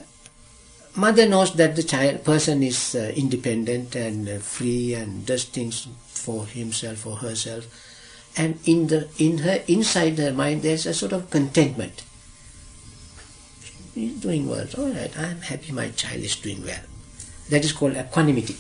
mother 0.97 1.27
knows 1.29 1.55
that 1.55 1.77
the 1.77 1.83
child 1.83 2.25
person 2.25 2.63
is 2.63 2.95
uh, 2.95 3.13
independent 3.17 3.95
and 3.95 4.29
uh, 4.29 4.39
free 4.39 4.95
and 4.95 5.25
does 5.27 5.45
things 5.45 5.89
for 6.07 6.47
himself 6.47 7.07
or 7.07 7.17
herself, 7.17 7.67
and 8.37 8.59
in 8.67 8.89
the 8.89 9.09
in 9.19 9.39
her 9.39 9.63
inside 9.69 10.19
her 10.19 10.33
mind 10.33 10.63
there's 10.63 10.87
a 10.87 10.95
sort 10.95 11.13
of 11.13 11.31
contentment. 11.31 12.03
He's 13.95 14.21
doing 14.21 14.49
well. 14.49 14.67
All 14.77 14.91
right, 14.91 15.17
I'm 15.19 15.41
happy 15.41 15.73
my 15.73 15.89
child 15.91 16.21
is 16.21 16.37
doing 16.37 16.63
well. 16.65 16.83
That 17.51 17.65
is 17.65 17.73
called 17.73 17.97
equanimity, 17.97 18.57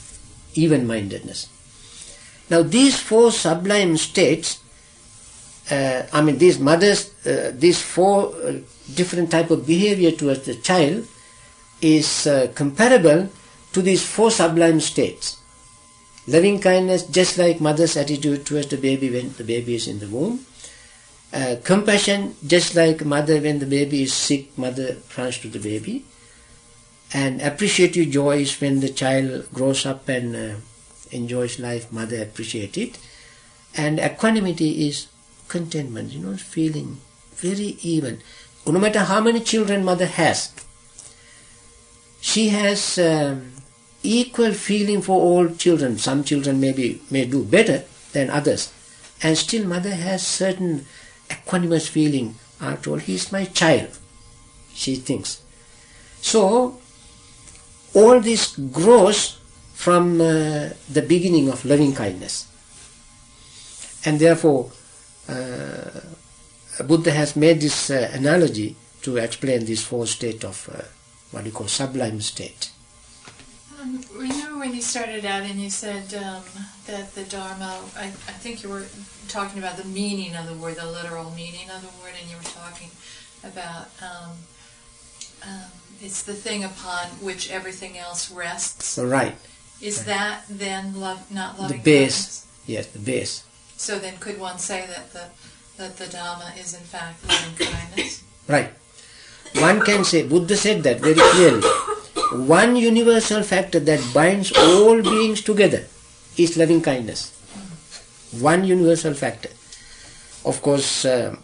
even-mindedness. 0.54 1.48
Now 2.50 2.62
these 2.62 2.98
four 2.98 3.32
sublime 3.32 3.96
states, 3.96 4.60
uh, 5.70 6.02
I 6.12 6.22
mean 6.22 6.38
these 6.38 6.58
mothers, 6.58 7.12
uh, 7.26 7.52
these 7.54 7.80
four 7.80 8.34
uh, 8.34 8.52
different 8.94 9.30
type 9.30 9.50
of 9.50 9.66
behavior 9.66 10.12
towards 10.12 10.46
the 10.46 10.54
child 10.56 11.06
is 11.80 12.26
uh, 12.26 12.48
comparable 12.54 13.28
to 13.72 13.82
these 13.82 14.04
four 14.04 14.30
sublime 14.30 14.80
states. 14.80 15.38
Loving 16.28 16.60
kindness, 16.60 17.04
just 17.04 17.38
like 17.38 17.60
mother's 17.60 17.96
attitude 17.96 18.46
towards 18.46 18.68
the 18.68 18.76
baby 18.76 19.10
when 19.10 19.32
the 19.34 19.44
baby 19.44 19.74
is 19.74 19.86
in 19.86 19.98
the 19.98 20.08
womb. 20.08 20.44
Uh, 21.32 21.56
compassion, 21.62 22.34
just 22.46 22.74
like 22.74 23.04
mother 23.04 23.40
when 23.40 23.58
the 23.58 23.66
baby 23.66 24.02
is 24.02 24.12
sick, 24.12 24.56
mother 24.56 24.96
runs 25.16 25.38
to 25.38 25.48
the 25.48 25.58
baby 25.58 26.04
and 27.12 27.40
appreciative 27.40 28.10
joy 28.10 28.38
is 28.38 28.60
when 28.60 28.80
the 28.80 28.88
child 28.88 29.48
grows 29.52 29.86
up 29.86 30.08
and 30.08 30.34
uh, 30.34 30.54
enjoys 31.10 31.58
life, 31.58 31.92
mother 31.92 32.22
appreciate 32.22 32.76
it. 32.76 32.98
And 33.76 33.98
equanimity 33.98 34.88
is 34.88 35.08
contentment, 35.48 36.12
you 36.12 36.20
know, 36.20 36.36
feeling 36.36 37.00
very 37.34 37.76
even. 37.82 38.20
No 38.66 38.80
matter 38.80 39.00
how 39.00 39.20
many 39.20 39.40
children 39.40 39.84
mother 39.84 40.06
has, 40.06 40.52
she 42.20 42.48
has 42.48 42.98
um, 42.98 43.52
equal 44.02 44.52
feeling 44.52 45.02
for 45.02 45.20
all 45.20 45.48
children. 45.54 45.98
Some 45.98 46.24
children 46.24 46.60
maybe 46.60 47.00
may 47.10 47.24
do 47.26 47.44
better 47.44 47.84
than 48.12 48.30
others. 48.30 48.72
And 49.22 49.38
still 49.38 49.66
mother 49.66 49.94
has 49.94 50.26
certain 50.26 50.86
equanimous 51.28 51.88
feeling. 51.88 52.34
After 52.60 52.90
all, 52.90 52.96
he 52.98 53.14
is 53.14 53.30
my 53.30 53.44
child, 53.44 53.90
she 54.74 54.96
thinks. 54.96 55.42
So, 56.20 56.78
all 57.94 58.20
this 58.20 58.56
grows 58.56 59.38
from 59.76 60.20
uh, 60.20 60.70
the 60.88 61.04
beginning 61.06 61.48
of 61.50 61.64
loving 61.64 61.94
kindness. 61.94 62.48
And 64.06 64.18
therefore, 64.18 64.72
uh, 65.28 66.00
Buddha 66.84 67.12
has 67.12 67.36
made 67.36 67.60
this 67.60 67.90
uh, 67.90 68.10
analogy 68.12 68.74
to 69.02 69.18
explain 69.18 69.64
this 69.66 69.84
fourth 69.84 70.08
state 70.08 70.44
of 70.44 70.68
uh, 70.72 70.82
what 71.30 71.44
you 71.44 71.52
call 71.52 71.68
sublime 71.68 72.20
state. 72.22 72.70
Um, 73.78 74.00
remember 74.16 74.58
when 74.58 74.74
you 74.74 74.80
started 74.80 75.24
out 75.26 75.42
and 75.42 75.60
you 75.60 75.70
said 75.70 76.12
um, 76.14 76.42
that 76.86 77.14
the 77.14 77.24
Dharma, 77.24 77.78
I, 77.96 78.06
I 78.06 78.36
think 78.42 78.62
you 78.62 78.70
were 78.70 78.86
talking 79.28 79.58
about 79.58 79.76
the 79.76 79.84
meaning 79.84 80.34
of 80.34 80.46
the 80.48 80.54
word, 80.54 80.76
the 80.76 80.90
literal 80.90 81.30
meaning 81.32 81.68
of 81.70 81.82
the 81.82 81.92
word, 82.02 82.14
and 82.20 82.30
you 82.30 82.36
were 82.36 82.42
talking 82.42 82.90
about 83.44 83.90
um, 84.02 84.30
um 85.46 85.70
it's 86.02 86.22
the 86.22 86.34
thing 86.34 86.64
upon 86.64 87.06
which 87.24 87.50
everything 87.50 87.96
else 87.96 88.30
rests. 88.30 88.98
Right. 88.98 89.36
Is 89.80 90.04
that 90.04 90.44
then 90.48 90.98
love, 91.00 91.30
not 91.30 91.60
loving 91.60 91.78
The 91.78 91.82
base. 91.82 92.16
kindness? 92.16 92.46
Yes, 92.66 92.86
the 92.88 92.98
base. 92.98 93.44
So 93.76 93.98
then, 93.98 94.16
could 94.18 94.40
one 94.40 94.58
say 94.58 94.86
that 94.88 95.12
the 95.12 95.24
that 95.76 95.96
the 95.98 96.04
Dhamma 96.06 96.56
is 96.58 96.72
in 96.74 96.80
fact 96.80 97.20
loving 97.28 97.54
kindness? 97.56 98.22
Right. 98.48 98.72
One 99.60 99.80
can 99.82 100.04
say, 100.04 100.22
Buddha 100.26 100.56
said 100.56 100.82
that 100.84 101.00
very 101.00 101.14
clearly. 101.14 101.62
One 102.48 102.76
universal 102.76 103.42
factor 103.42 103.80
that 103.80 104.00
binds 104.14 104.52
all 104.52 105.02
beings 105.02 105.42
together 105.42 105.84
is 106.36 106.56
loving 106.56 106.80
kindness. 106.82 107.32
One 108.40 108.64
universal 108.64 109.14
factor. 109.14 109.50
of 110.46 110.62
course, 110.62 111.04
uh, 111.04 111.34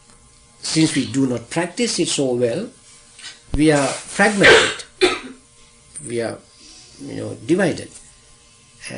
since 0.62 0.94
we 0.94 1.06
do 1.10 1.26
not 1.26 1.50
practice 1.50 1.98
it 1.98 2.08
so 2.08 2.34
well, 2.34 2.68
we 3.54 3.72
are 3.72 3.86
fragmented. 3.88 4.84
we 6.06 6.20
are, 6.22 6.38
you 7.02 7.16
know, 7.16 7.34
divided. 7.46 7.90
Uh, 8.90 8.96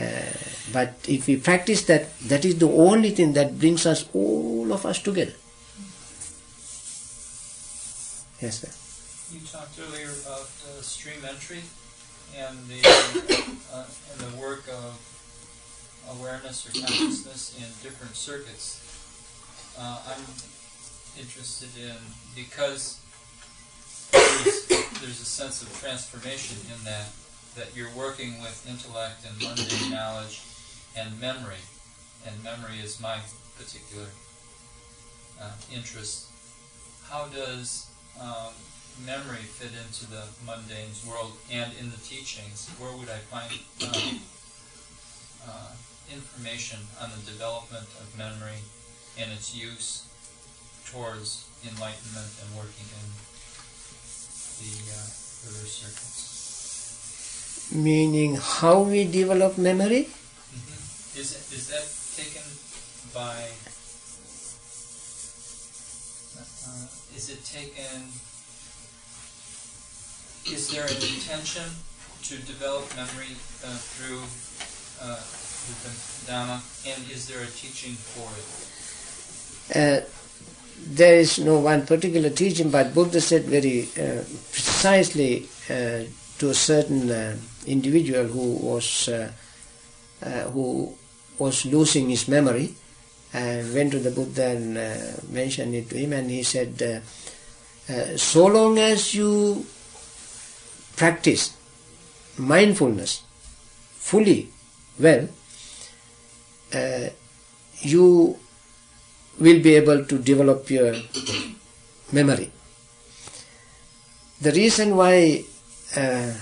but 0.73 0.95
if 1.09 1.27
we 1.27 1.37
practice 1.37 1.83
that, 1.83 2.19
that 2.21 2.45
is 2.45 2.59
the 2.59 2.71
only 2.71 3.11
thing 3.11 3.35
that 3.35 3.59
brings 3.59 3.85
us, 3.85 4.09
all 4.15 4.73
of 4.73 4.87
us 4.87 5.03
together. 5.03 5.35
Yes, 8.41 8.61
sir. 8.61 8.73
You 9.37 9.45
talked 9.47 9.79
earlier 9.79 10.11
about 10.25 10.49
uh, 10.65 10.81
stream 10.81 11.21
entry 11.29 11.61
and 12.37 12.57
the 12.69 12.81
uh, 13.73 13.85
and 14.13 14.21
the 14.21 14.37
work 14.41 14.65
of 14.69 14.99
awareness 16.19 16.67
or 16.69 16.81
consciousness 16.81 17.55
in 17.57 17.69
different 17.83 18.15
circuits. 18.17 18.81
Uh, 19.79 19.99
I'm 20.09 20.25
interested 21.19 21.71
in 21.81 21.97
because 22.35 23.01
there's, 24.13 24.67
there's 25.01 25.21
a 25.21 25.25
sense 25.25 25.63
of 25.63 25.69
transformation 25.81 26.59
in 26.73 26.85
that 26.85 27.07
that 27.57 27.75
you're 27.77 27.91
working 27.97 28.41
with 28.41 28.67
intellect 28.69 29.25
and 29.27 29.41
mundane 29.41 29.91
knowledge 29.91 30.43
and 30.97 31.21
memory, 31.21 31.63
and 32.27 32.43
memory 32.43 32.79
is 32.83 33.01
my 33.01 33.19
particular 33.59 34.07
uh, 35.41 35.53
interest. 35.73 36.27
How 37.09 37.27
does 37.27 37.91
um, 38.21 38.53
memory 39.07 39.43
fit 39.43 39.71
into 39.75 40.11
the 40.11 40.25
mundane's 40.47 41.05
world 41.07 41.33
and 41.51 41.73
in 41.79 41.91
the 41.91 41.97
teachings? 41.99 42.69
Where 42.79 42.97
would 42.97 43.09
I 43.09 43.19
find 43.31 43.53
um, 43.91 44.21
uh, 45.49 45.73
information 46.13 46.81
on 47.01 47.11
the 47.11 47.31
development 47.31 47.87
of 48.01 48.19
memory 48.19 48.63
and 49.19 49.31
its 49.33 49.55
use 49.55 50.07
towards 50.87 51.47
enlightenment 51.65 52.31
and 52.43 52.57
working 52.57 52.87
in 52.87 53.07
the 54.59 54.75
uh, 54.91 55.07
reverse 55.47 55.75
circuits? 55.83 56.34
Meaning 57.73 58.37
how 58.37 58.83
we 58.83 59.05
develop 59.05 59.57
memory? 59.59 60.05
Mm-hmm. 60.05 61.21
Is, 61.21 61.33
is 61.53 61.69
that 61.73 61.87
taken 62.17 62.45
by 63.15 63.49
uh, 66.39 66.87
is 67.17 67.31
it 67.31 67.45
taken 67.45 68.03
is 70.47 70.69
there 70.69 70.85
an 70.85 70.97
intention 70.97 71.65
to 72.25 72.37
develop 72.47 72.85
memory 72.97 73.37
uh, 73.65 73.77
through 73.97 74.21
uh, 75.01 75.17
the 75.83 75.91
Dhamma, 76.31 76.61
and 76.87 77.11
is 77.11 77.27
there 77.29 77.43
a 77.43 77.47
teaching 77.47 77.95
for 77.95 78.29
it? 78.37 80.05
Uh, 80.05 80.05
there 80.87 81.17
is 81.17 81.39
no 81.39 81.59
one 81.59 81.87
particular 81.87 82.29
teaching, 82.31 82.71
but 82.71 82.95
Buddha 82.95 83.21
said 83.21 83.45
very 83.45 83.89
uh, 83.99 84.23
precisely 84.53 85.49
uh, 85.71 86.05
to 86.39 86.51
a 86.51 86.55
certain 86.55 87.11
uh, 87.11 87.37
individual 87.67 88.25
who 88.25 88.57
was 88.57 89.09
uh, 89.09 89.31
uh, 90.23 90.51
who 90.51 90.93
was 91.39 91.65
losing 91.67 92.11
his 92.11 92.29
memory, 92.29 92.75
and 93.33 93.75
went 93.75 93.93
to 93.93 93.99
the 93.99 94.11
Buddha 94.11 94.47
and 94.47 94.79
uh, 94.79 94.95
mentioned 95.31 95.75
it 95.75 95.91
to 95.91 95.97
him, 95.97 96.13
and 96.13 96.31
he 96.31 96.43
said, 96.43 97.03
"So 98.17 98.47
long 98.47 98.79
as 98.79 99.15
you 99.15 99.65
practice 100.97 101.57
mindfulness 102.39 103.23
fully 103.95 104.49
well, 104.99 105.29
uh, 106.75 107.09
you 107.81 108.39
will 109.39 109.61
be 109.61 109.75
able 109.75 110.05
to 110.05 110.19
develop 110.19 110.71
your 110.71 110.95
memory. 112.13 112.51
The 114.41 114.53
reason 114.53 114.97
why 114.97 115.45
uh, 115.97 116.33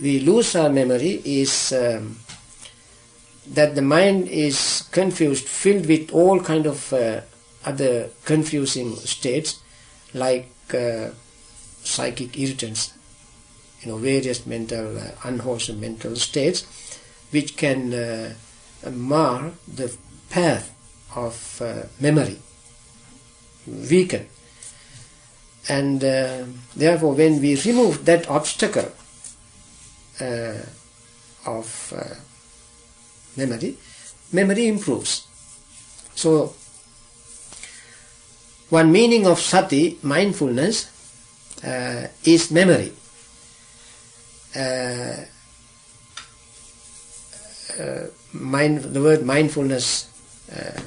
we 0.00 0.20
lose 0.20 0.54
our 0.56 0.70
memory 0.70 1.20
is 1.24 1.72
um, 1.72 2.18
that 3.48 3.74
the 3.74 3.82
mind 3.82 4.28
is 4.28 4.88
confused, 4.90 5.46
filled 5.46 5.86
with 5.86 6.12
all 6.12 6.40
kind 6.40 6.66
of 6.66 6.92
uh, 6.92 7.20
other 7.64 8.08
confusing 8.24 8.96
states 8.96 9.60
like 10.14 10.48
uh, 10.74 11.10
psychic 11.82 12.38
irritants 12.38 12.94
you 13.82 13.90
know, 13.90 13.98
various 13.98 14.46
mental, 14.46 14.96
uh, 14.96 15.10
unwholesome 15.24 15.80
mental 15.80 16.14
states, 16.16 16.64
which 17.30 17.56
can 17.56 17.92
uh, 17.92 18.34
mar 18.90 19.52
the 19.72 19.94
path 20.30 20.74
of 21.16 21.60
uh, 21.60 21.82
memory, 22.00 22.38
weaken. 23.66 24.26
And 25.68 26.02
uh, 26.02 26.44
therefore, 26.76 27.14
when 27.14 27.40
we 27.40 27.60
remove 27.62 28.04
that 28.04 28.28
obstacle 28.28 28.92
of 31.46 31.92
uh, 31.96 32.14
memory, 33.36 33.76
memory 34.32 34.68
improves. 34.68 35.26
So, 36.14 36.54
one 38.70 38.92
meaning 38.92 39.26
of 39.26 39.38
sati, 39.38 39.98
mindfulness, 40.02 40.88
is 42.24 42.50
memory 42.50 42.92
uh, 44.56 45.16
uh, 47.80 48.06
mind, 48.32 48.82
the 48.82 49.00
word 49.00 49.24
mindfulness 49.24 50.08
uh, 50.52 50.80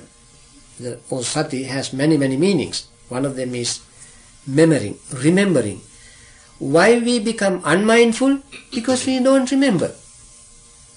the, 0.79 0.99
or 1.09 1.23
sati 1.23 1.63
has 1.63 1.93
many, 1.93 2.17
many 2.17 2.37
meanings. 2.37 2.87
One 3.09 3.25
of 3.25 3.35
them 3.35 3.55
is 3.55 3.81
remembering, 4.47 4.97
remembering. 5.13 5.81
Why 6.59 6.99
we 6.99 7.19
become 7.19 7.61
unmindful? 7.65 8.39
Because 8.73 9.05
we 9.05 9.19
don't 9.19 9.49
remember. 9.51 9.91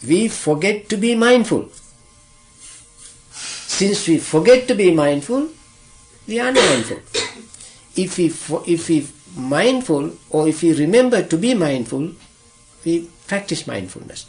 We 0.07 0.29
forget 0.29 0.88
to 0.90 0.97
be 0.97 1.14
mindful. 1.14 1.68
Since 3.33 4.09
we 4.09 4.18
forget 4.18 4.68
to 4.68 4.75
be 4.75 4.92
mindful, 4.92 5.49
we 6.27 6.38
are 6.40 6.49
unmindful. 6.49 6.99
If 7.97 8.18
we, 8.18 8.27
if 8.73 8.88
we 8.88 9.07
mindful 9.37 10.12
or 10.31 10.49
if 10.49 10.62
we 10.62 10.73
remember 10.75 11.23
to 11.23 11.37
be 11.37 11.55
mindful, 11.55 12.12
we 12.85 13.09
practice 13.27 13.66
mindfulness. 13.66 14.27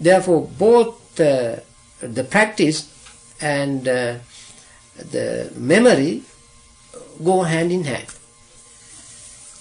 Therefore, 0.00 0.46
both 0.46 1.18
uh, 1.20 1.56
the 2.00 2.24
practice 2.24 2.92
and 3.40 3.88
uh, 3.88 4.14
the 4.96 5.50
memory 5.56 6.22
go 7.24 7.42
hand 7.42 7.72
in 7.72 7.84
hand. 7.84 8.06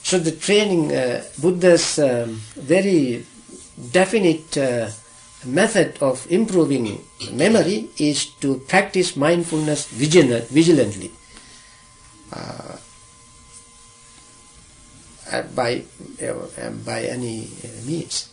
So 0.07 0.17
the 0.17 0.31
training, 0.31 0.95
uh, 0.95 1.21
Buddha's 1.37 1.99
um, 1.99 2.39
very 2.55 3.25
definite 3.91 4.57
uh, 4.57 4.87
method 5.43 6.01
of 6.01 6.25
improving 6.31 7.03
memory 7.33 7.89
is 7.97 8.27
to 8.39 8.59
practice 8.71 9.17
mindfulness 9.17 9.87
vigilant, 9.87 10.47
vigilantly. 10.47 11.11
Uh, 12.31 12.77
uh, 15.29 15.41
by 15.53 15.83
uh, 16.23 16.69
by 16.85 17.03
any 17.03 17.49
uh, 17.65 17.67
means. 17.85 18.31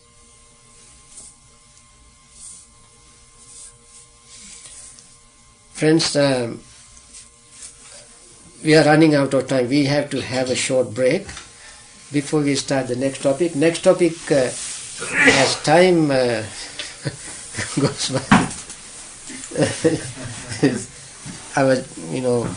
Friends, 5.73 6.15
um, 6.15 6.61
we 8.63 8.73
are 8.75 8.85
running 8.85 9.13
out 9.13 9.33
of 9.33 9.49
time. 9.49 9.67
We 9.67 9.83
have 9.91 10.09
to 10.11 10.21
have 10.21 10.49
a 10.49 10.55
short 10.55 10.93
break 10.93 11.27
before 12.15 12.39
we 12.39 12.55
start 12.55 12.87
the 12.87 12.95
next 12.95 13.21
topic. 13.23 13.55
Next 13.55 13.83
topic, 13.83 14.15
uh, 14.31 14.47
as 15.43 15.61
time 15.63 16.09
uh, 16.09 16.43
goes 17.83 18.09
by, 18.15 18.23
was, 21.67 21.81
you 22.15 22.21
know, 22.21 22.47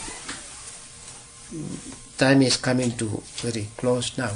time 2.17 2.43
is 2.43 2.57
coming 2.57 2.93
to 3.03 3.07
very 3.43 3.67
close 3.77 4.17
now. 4.17 4.31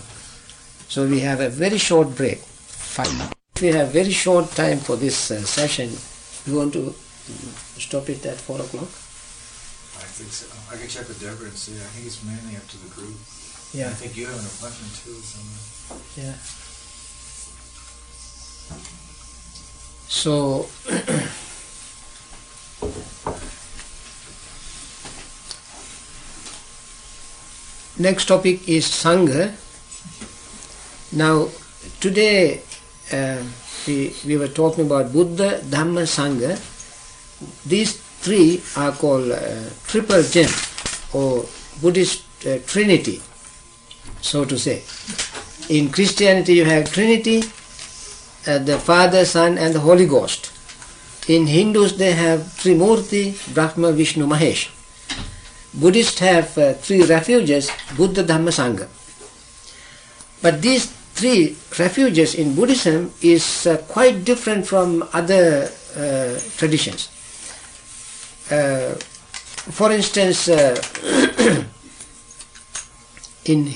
So 0.89 1.07
we 1.07 1.21
have 1.21 1.41
a 1.41 1.49
very 1.49 1.79
short 1.79 2.17
break. 2.17 2.39
Five. 2.39 3.33
We 3.61 3.69
have 3.69 3.93
very 3.93 4.11
short 4.11 4.51
time 4.51 4.79
for 4.79 4.97
this 4.97 5.31
uh, 5.31 5.41
session. 5.43 5.89
You 6.47 6.59
want 6.59 6.73
to 6.73 6.93
stop 7.79 8.11
it 8.11 8.27
at 8.27 8.39
four 8.39 8.61
o'clock? 8.61 8.91
I 10.03 10.07
think 10.19 10.33
so. 10.33 10.51
I 10.69 10.77
can 10.81 10.89
check 10.89 11.07
with 11.07 11.21
Deborah 11.21 11.47
and 11.47 11.57
see. 11.57 11.79
I 11.79 11.87
think 11.95 12.07
it's 12.09 12.25
mainly 12.25 12.57
up 12.57 12.67
to 12.67 12.77
the 12.83 12.91
group. 12.91 13.15
Yeah. 13.73 13.89
I 13.89 13.95
think 13.95 14.17
you 14.17 14.27
have 14.27 14.39
an 14.39 14.47
appointment 14.47 14.93
too 15.03 15.17
somewhere. 15.21 16.03
Yeah. 16.17 16.37
So 20.09 20.67
Next 27.99 28.25
topic 28.27 28.67
is 28.69 28.87
Sangha. 28.87 29.53
Now, 31.13 31.49
today 32.01 32.63
uh, 33.13 33.43
we, 33.87 34.15
we 34.27 34.37
were 34.39 34.49
talking 34.49 34.87
about 34.87 35.13
Buddha, 35.13 35.61
Dhamma, 35.61 36.09
Sangha. 36.09 36.57
These 37.67 37.99
three 38.25 38.63
are 38.77 38.93
called 38.93 39.31
uh, 39.31 39.69
triple 39.87 40.23
gem 40.23 40.49
or 41.13 41.45
Buddhist 41.83 42.25
uh, 42.47 42.59
trinity, 42.67 43.21
so 44.23 44.45
to 44.45 44.59
say. 44.59 44.83
In 45.69 45.91
Christianity, 45.91 46.55
you 46.55 46.65
have 46.65 46.93
Trinity, 46.93 47.43
uh, 48.47 48.59
the 48.59 48.79
Father, 48.79 49.25
Son, 49.25 49.59
and 49.59 49.75
the 49.75 49.81
Holy 49.81 50.07
Ghost. 50.07 50.51
In 51.29 51.47
Hindus, 51.47 51.99
they 51.99 52.13
have 52.13 52.41
Trimurti, 52.59 53.37
Brahma, 53.55 53.93
Vishnu, 53.93 54.27
Mahesh. 54.27 54.71
Buddhists 55.75 56.19
have 56.19 56.59
uh, 56.59 56.75
three 56.75 57.05
refuges 57.05 57.71
Buddha, 57.97 58.25
Dhamma, 58.25 58.51
Sangha. 58.51 58.89
But 60.43 60.61
these 60.61 60.87
three 61.15 61.57
refuges 61.79 62.35
in 62.35 62.55
Buddhism 62.55 63.13
is 63.23 63.67
uh, 63.67 63.79
quite 63.89 64.25
different 64.25 64.67
from 64.67 65.09
other 65.13 65.71
uh, 65.97 66.39
traditions. 66.57 67.09
Uh, 68.51 68.95
for 69.71 69.93
instance, 69.93 70.49
uh, 70.49 70.75
in 73.45 73.67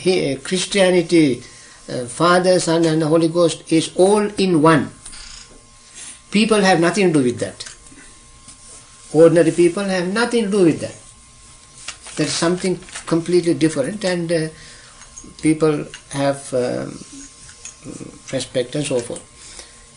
Christianity, 0.41 1.43
uh, 1.89 2.05
Father, 2.07 2.59
Son, 2.61 2.85
and 2.85 3.03
the 3.03 3.07
Holy 3.07 3.29
Ghost 3.29 3.71
is 3.73 3.95
all 3.97 4.23
in 4.39 4.62
one. 4.62 4.91
People 6.31 6.61
have 6.61 6.81
nothing 6.81 7.12
to 7.12 7.19
do 7.19 7.25
with 7.25 7.39
that. 7.41 7.64
Ordinary 9.12 9.53
people 9.53 9.85
have 9.85 10.12
nothing 10.12 10.45
to 10.45 10.51
do 10.51 10.64
with 10.64 10.81
that. 10.81 10.97
That's 12.17 12.33
something 12.33 12.79
completely 13.07 13.55
different, 13.55 14.05
and 14.05 14.31
uh, 14.33 14.49
people 15.43 15.87
have 16.11 16.53
um, 16.55 16.99
respect 18.33 18.75
and 18.75 18.85
so 18.85 19.01
forth. 19.01 19.23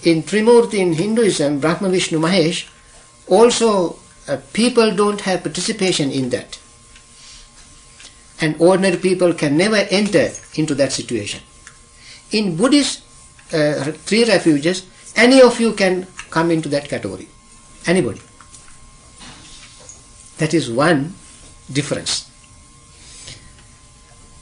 In 0.04 0.24
Trimurti 0.24 0.80
in 0.80 0.94
Hinduism, 0.94 1.60
Brahma, 1.60 1.90
Vishnu, 1.90 2.20
Mahesh, 2.20 2.68
also 3.28 3.98
uh, 4.28 4.38
people 4.54 4.96
don't 4.96 5.22
have 5.22 5.44
participation 5.44 6.12
in 6.12 6.30
that. 6.30 6.60
And 8.42 8.56
ordinary 8.60 8.98
people 8.98 9.34
can 9.34 9.58
never 9.58 9.76
enter 9.76 10.30
into 10.56 10.76
that 10.76 10.92
situation. 10.92 11.42
In 12.32 12.56
Buddhist 12.56 13.04
uh, 13.54 13.92
three 13.92 14.24
refuges, 14.24 14.86
any 15.16 15.42
of 15.42 15.60
you 15.60 15.74
can 15.74 16.08
come 16.30 16.52
into 16.52 16.70
that 16.70 16.88
category. 16.88 17.28
Anybody. 17.86 18.22
That 20.38 20.54
is 20.54 20.72
one 20.72 21.14
difference. 21.72 22.30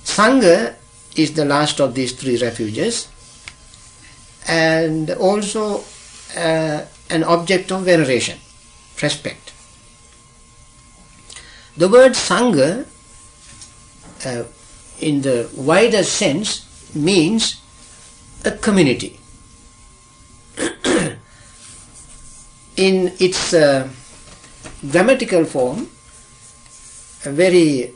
Sangha 0.03 0.75
is 1.15 1.33
the 1.33 1.45
last 1.45 1.79
of 1.79 1.95
these 1.95 2.13
three 2.13 2.37
refuges 2.37 3.07
and 4.47 5.09
also 5.11 5.83
uh, 6.35 6.85
an 7.09 7.23
object 7.23 7.71
of 7.71 7.83
veneration, 7.83 8.37
respect. 9.01 9.53
The 11.75 11.87
word 11.87 12.13
Sangha, 12.13 12.85
uh, 14.26 14.43
in 14.99 15.22
the 15.22 15.49
wider 15.55 16.03
sense, 16.03 16.65
means 16.95 17.61
a 18.45 18.51
community. 18.51 19.20
in 22.78 23.13
its 23.20 23.53
uh, 23.53 23.88
grammatical 24.91 25.45
form, 25.45 25.88
a 27.26 27.32
very, 27.32 27.91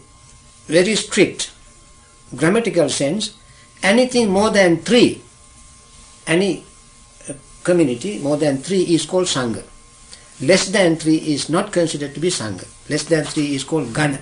very 0.68 0.96
strict 0.96 1.52
grammatical 2.36 2.90
sense, 2.90 3.38
anything 3.84 4.30
more 4.30 4.50
than 4.50 4.78
three, 4.78 5.22
any 6.28 6.64
uh, 7.30 7.34
community 7.64 8.20
more 8.20 8.38
than 8.38 8.58
three 8.58 8.82
is 8.82 9.06
called 9.06 9.26
Sangha. 9.26 9.64
Less 10.42 10.70
than 10.70 10.96
three 10.96 11.18
is 11.18 11.50
not 11.50 11.72
considered 11.72 12.14
to 12.16 12.20
be 12.20 12.30
Sangha. 12.30 12.68
Less 12.90 13.04
than 13.04 13.26
three 13.26 13.54
is 13.56 13.64
called 13.64 13.94
Gana. 13.94 14.20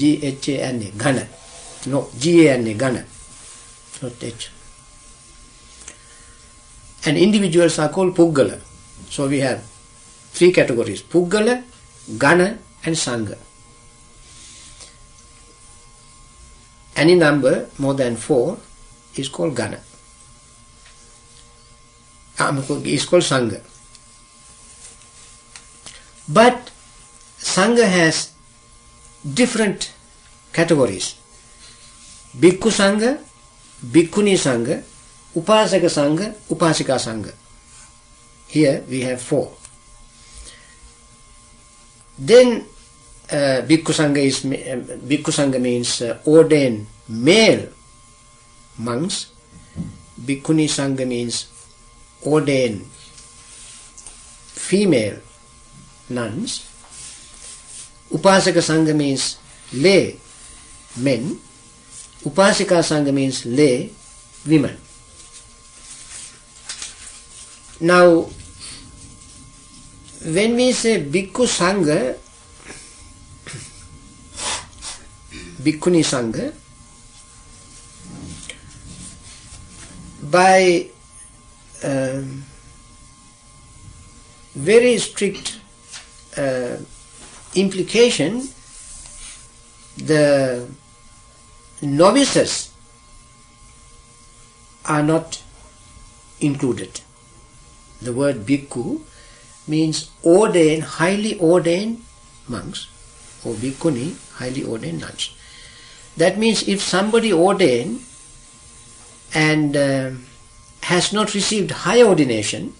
G-H-A-N-A, 0.00 0.90
Gana. 0.96 1.26
No, 1.86 2.08
G-A-N-A, 2.18 2.74
Gana. 2.74 3.04
Not 4.00 4.12
H. 4.22 4.50
And 7.04 7.18
individuals 7.18 7.78
are 7.78 7.90
called 7.90 8.14
Puggala. 8.16 8.58
So 9.10 9.28
we 9.28 9.40
have 9.40 9.62
three 10.32 10.52
categories, 10.52 11.02
Puggala, 11.02 11.62
Gana 12.16 12.58
and 12.84 12.96
Sangha. 12.96 13.36
Any 16.96 17.14
number 17.14 17.68
more 17.78 17.94
than 17.94 18.16
four 18.16 18.58
is 19.16 19.28
called 19.28 19.54
Gana. 19.54 19.80
Um, 22.38 22.58
is 22.84 23.04
called 23.04 23.22
Sangha. 23.22 23.60
But 26.26 26.70
Sangha 27.38 27.86
has 27.86 28.32
different 29.24 29.92
categories. 30.52 31.14
Bhikkhu 32.36 32.70
Sangha, 32.70 33.18
Bhikkhuni 33.84 34.34
Sangha, 34.34 34.82
Upasaka 35.34 35.90
Sangha, 35.90 36.34
Upasika 36.48 36.96
Sangha. 36.98 37.32
Here 38.48 38.84
we 38.88 39.00
have 39.02 39.20
four. 39.20 39.52
Then 42.18 42.64
uh, 43.30 43.62
Bhikkhu 43.66 43.92
Sangha 43.92 44.18
is 44.18 44.44
uh, 44.44 44.48
Bhikkhu 45.06 45.32
Sangha 45.32 45.60
means 45.60 46.02
uh, 46.02 46.18
ordained 46.26 46.86
male 47.08 47.68
monks. 48.78 49.32
Bhikkhuni 50.20 50.66
Sangha 50.66 51.06
means 51.06 51.46
ordained 52.26 52.84
female 54.54 55.18
nuns. 56.08 56.69
Upasaka 58.10 58.60
Sangha 58.60 58.94
means 58.94 59.38
lay 59.72 60.16
men. 60.96 61.38
Upasika 62.24 62.82
Sangha 62.82 63.12
means 63.14 63.46
lay 63.46 63.90
women. 64.46 64.76
Now, 67.80 68.26
when 70.24 70.56
we 70.56 70.72
say 70.72 71.02
Bhikkhu 71.02 71.46
Sangha, 71.46 72.16
Bhikkhuni 75.62 76.04
Sangha, 76.04 76.52
by 80.30 80.86
um, 81.84 82.44
very 84.54 84.98
strict 84.98 85.60
uh, 86.36 86.76
implication, 87.54 88.48
the 89.96 90.68
novices 91.82 92.72
are 94.86 95.02
not 95.02 95.42
included. 96.40 97.00
The 98.00 98.12
word 98.12 98.46
bhikkhu 98.46 99.02
means 99.68 100.10
ordained, 100.24 100.82
highly 100.82 101.38
ordained 101.38 102.02
monks, 102.48 102.88
or 103.44 103.54
bhikkhuni, 103.54 104.16
highly 104.34 104.64
ordained 104.64 105.00
nuns. 105.00 105.34
That 106.16 106.38
means 106.38 106.66
if 106.66 106.80
somebody 106.80 107.32
ordained 107.32 108.00
and 109.34 109.76
uh, 109.76 110.10
has 110.82 111.12
not 111.12 111.34
received 111.34 111.70
high 111.70 112.02
ordination, 112.02 112.74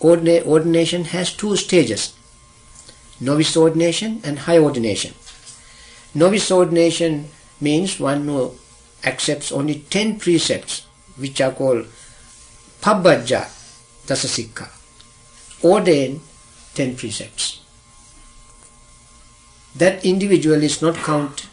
ordina- 0.00 0.44
ordination 0.44 1.04
has 1.04 1.32
two 1.32 1.56
stages 1.56 2.17
novice 3.20 3.56
ordination 3.56 4.20
and 4.24 4.40
high 4.40 4.58
ordination. 4.58 5.14
Novice 6.14 6.50
ordination 6.50 7.28
means 7.60 8.00
one 8.00 8.26
who 8.26 8.54
accepts 9.04 9.52
only 9.52 9.80
10 9.90 10.18
precepts, 10.18 10.86
which 11.16 11.40
are 11.40 11.52
called 11.52 11.86
Pabbajja 12.80 13.46
Dasasikha, 14.06 14.68
Ordain 15.62 16.20
10 16.74 16.96
precepts. 16.96 17.60
That 19.76 20.04
individual 20.04 20.62
is 20.62 20.80
not 20.82 20.96
counted 20.96 21.46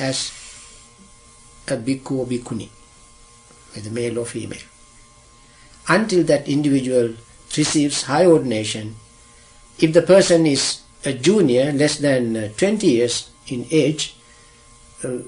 as 0.00 0.32
a 1.68 1.76
bhikkhu 1.76 2.12
or 2.12 2.26
bhikkhuni, 2.26 2.68
whether 3.74 3.90
male 3.90 4.18
or 4.18 4.26
female. 4.26 4.66
Until 5.88 6.24
that 6.24 6.48
individual 6.48 7.14
receives 7.56 8.02
high 8.04 8.26
ordination, 8.26 8.96
if 9.78 9.92
the 9.92 10.02
person 10.02 10.46
is 10.46 10.80
a 11.04 11.12
junior, 11.12 11.72
less 11.72 11.98
than 11.98 12.36
uh, 12.36 12.48
20 12.56 12.86
years 12.86 13.30
in 13.48 13.66
age, 13.70 14.14
uh, 15.04 15.18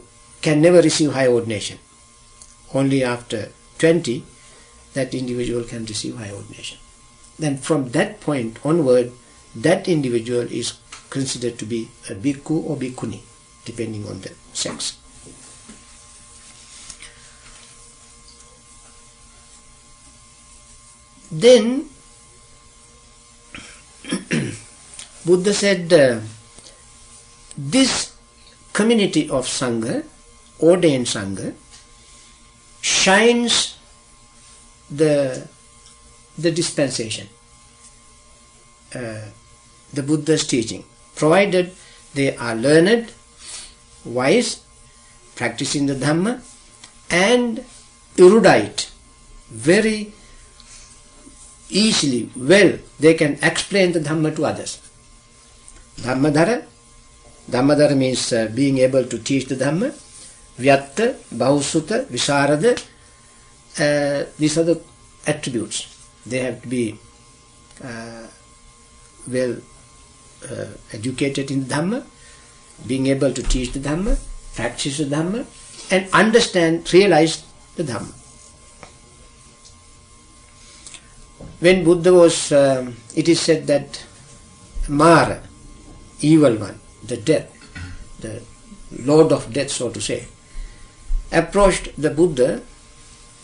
can 0.40 0.60
never 0.60 0.82
receive 0.82 1.12
high 1.12 1.28
ordination. 1.28 1.78
Only 2.74 3.04
after 3.04 3.50
20, 3.78 4.24
that 4.94 5.14
individual 5.14 5.64
can 5.64 5.84
receive 5.84 6.16
high 6.16 6.30
ordination. 6.30 6.78
Then 7.38 7.56
from 7.56 7.90
that 7.90 8.20
point 8.20 8.58
onward, 8.64 9.12
that 9.56 9.88
individual 9.88 10.42
is 10.42 10.74
considered 11.10 11.58
to 11.58 11.66
be 11.66 11.88
a 12.08 12.14
bhikkhu 12.14 12.64
or 12.64 12.76
bhikkhuni, 12.76 13.20
depending 13.64 14.06
on 14.06 14.20
the 14.20 14.32
sex. 14.52 14.98
Then 21.30 21.88
Buddha 25.24 25.54
said, 25.54 25.92
uh, 25.92 26.20
this 27.56 28.16
community 28.72 29.30
of 29.30 29.46
Sangha, 29.46 30.04
ordained 30.60 31.06
Sangha, 31.06 31.54
shines 32.80 33.78
the, 34.90 35.46
the 36.36 36.50
dispensation, 36.50 37.28
uh, 38.94 39.26
the 39.92 40.02
Buddha's 40.02 40.46
teaching, 40.46 40.84
provided 41.14 41.72
they 42.14 42.36
are 42.36 42.56
learned, 42.56 43.12
wise, 44.04 44.64
practicing 45.36 45.86
the 45.86 45.94
Dhamma, 45.94 46.42
and 47.10 47.64
erudite, 48.18 48.90
very 49.50 50.12
easily, 51.70 52.28
well, 52.34 52.78
they 52.98 53.14
can 53.14 53.38
explain 53.42 53.92
the 53.92 54.00
Dhamma 54.00 54.34
to 54.36 54.46
others. 54.46 54.80
Dhammadhara, 56.02 56.64
Dhammadhara 57.50 57.96
means 57.96 58.32
uh, 58.32 58.50
being 58.54 58.78
able 58.78 59.04
to 59.04 59.18
teach 59.18 59.46
the 59.46 59.56
Dhamma. 59.56 59.94
Vyatta, 60.58 61.14
Bahusuta, 61.34 62.04
Visarada, 62.06 62.76
uh, 63.80 64.26
these 64.38 64.58
are 64.58 64.64
the 64.64 64.80
attributes. 65.26 65.88
They 66.26 66.40
have 66.40 66.60
to 66.62 66.68
be 66.68 66.98
uh, 67.82 68.26
well 69.30 69.56
uh, 70.50 70.66
educated 70.92 71.50
in 71.50 71.64
Dhamma, 71.64 72.04
being 72.86 73.06
able 73.06 73.32
to 73.32 73.42
teach 73.42 73.72
the 73.72 73.80
Dhamma, 73.80 74.18
practice 74.54 74.98
the 74.98 75.04
Dhamma, 75.04 75.46
and 75.90 76.08
understand, 76.12 76.92
realize 76.92 77.44
the 77.76 77.84
Dhamma. 77.84 78.12
When 81.60 81.84
Buddha 81.84 82.12
was, 82.12 82.52
um, 82.52 82.96
it 83.14 83.28
is 83.28 83.40
said 83.40 83.66
that 83.68 84.04
Mara, 84.88 85.42
evil 86.22 86.56
one, 86.56 86.78
the 87.04 87.16
death, 87.16 87.50
the 88.20 88.42
lord 89.04 89.32
of 89.32 89.52
death, 89.52 89.70
so 89.70 89.90
to 89.90 90.00
say, 90.00 90.26
approached 91.30 91.90
the 92.00 92.10
Buddha 92.10 92.62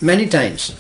many 0.01 0.27
times 0.27 0.75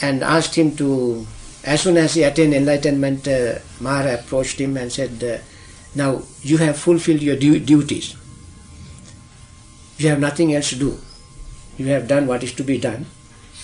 and 0.00 0.22
asked 0.22 0.54
him 0.54 0.76
to, 0.76 1.26
as 1.64 1.82
soon 1.82 1.96
as 1.96 2.14
he 2.14 2.22
attained 2.22 2.54
enlightenment, 2.54 3.26
uh, 3.26 3.58
Mara 3.80 4.14
approached 4.14 4.60
him 4.60 4.76
and 4.76 4.92
said, 4.92 5.22
uh, 5.24 5.38
Now 5.94 6.22
you 6.42 6.58
have 6.58 6.78
fulfilled 6.78 7.22
your 7.22 7.36
du- 7.36 7.58
duties. 7.58 8.14
You 9.98 10.08
have 10.10 10.20
nothing 10.20 10.54
else 10.54 10.70
to 10.70 10.76
do. 10.76 10.98
You 11.76 11.86
have 11.86 12.06
done 12.06 12.26
what 12.26 12.44
is 12.44 12.52
to 12.54 12.62
be 12.62 12.78
done 12.78 13.06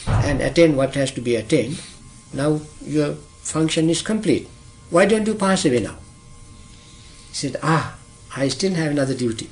and 0.06 0.40
attained 0.40 0.76
what 0.76 0.94
has 0.94 1.12
to 1.12 1.20
be 1.20 1.36
attained. 1.36 1.80
Now 2.32 2.60
your 2.84 3.14
function 3.42 3.88
is 3.90 4.02
complete. 4.02 4.48
Why 4.90 5.06
don't 5.06 5.26
you 5.26 5.34
pass 5.34 5.64
away 5.64 5.80
now? 5.80 5.96
He 7.34 7.48
said, 7.48 7.56
Ah, 7.64 7.96
I 8.36 8.46
still 8.46 8.74
have 8.74 8.92
another 8.92 9.12
duty. 9.14 9.50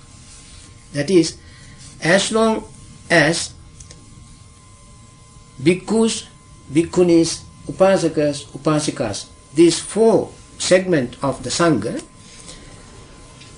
That 0.92 1.10
is, 1.10 1.36
as 2.00 2.30
long 2.30 2.62
as 3.10 3.54
bhikkhus, 5.60 6.28
bhikkhunis, 6.72 7.42
upasakas, 7.66 8.44
upasikas, 8.54 9.26
these 9.54 9.80
four 9.80 10.30
segment 10.58 11.16
of 11.24 11.42
the 11.42 11.50
Sangha 11.50 12.00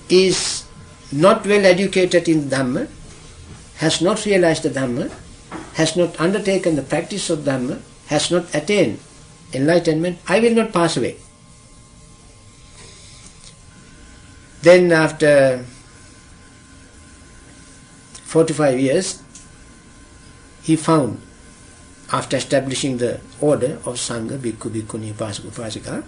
is 0.09 0.65
not 1.11 1.45
well 1.45 1.63
educated 1.63 2.27
in 2.27 2.49
Dhamma, 2.49 2.89
has 3.77 4.01
not 4.01 4.25
realized 4.25 4.63
the 4.63 4.71
Dhamma, 4.71 5.11
has 5.75 5.95
not 5.95 6.19
undertaken 6.19 6.75
the 6.75 6.81
practice 6.81 7.29
of 7.29 7.39
Dhamma, 7.39 7.79
has 8.07 8.31
not 8.31 8.55
attained 8.55 8.99
enlightenment, 9.53 10.17
I 10.27 10.39
will 10.39 10.55
not 10.55 10.73
pass 10.73 10.97
away. 10.97 11.17
Then 14.65 14.91
after 14.91 15.63
45 18.23 18.79
years, 18.79 19.21
he 20.63 20.75
found, 20.75 21.21
after 22.11 22.37
establishing 22.37 22.97
the 22.97 23.21
order 23.39 23.73
of 23.85 24.01
Sangha, 24.01 24.39
Bhikkhu, 24.39 24.71
Bhikkhuni, 24.73 26.03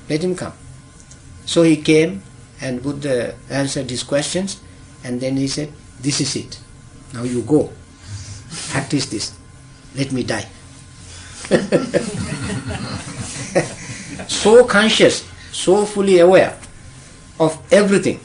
Let 0.09 0.25
him 0.25 0.35
come. 0.35 0.53
So 1.45 1.63
he 1.63 1.77
came 1.77 2.23
and 2.61 2.83
Buddha 2.83 3.35
answered 3.51 3.91
his 3.91 4.03
questions 4.03 4.61
and 5.05 5.21
then 5.21 5.37
he 5.37 5.49
said, 5.49 5.73
This 6.01 6.21
is 6.21 6.35
it. 6.37 6.59
Now 7.13 7.25
you 7.25 7.43
go. 7.43 7.71
Practice 8.71 9.07
this. 9.07 9.33
Let 9.95 10.13
me 10.13 10.25
die. 10.25 10.47
so 14.29 14.65
conscious, 14.65 15.29
so 15.53 15.85
fully 15.85 16.21
aware 16.21 16.57
of 17.39 17.61
everything. 17.73 18.21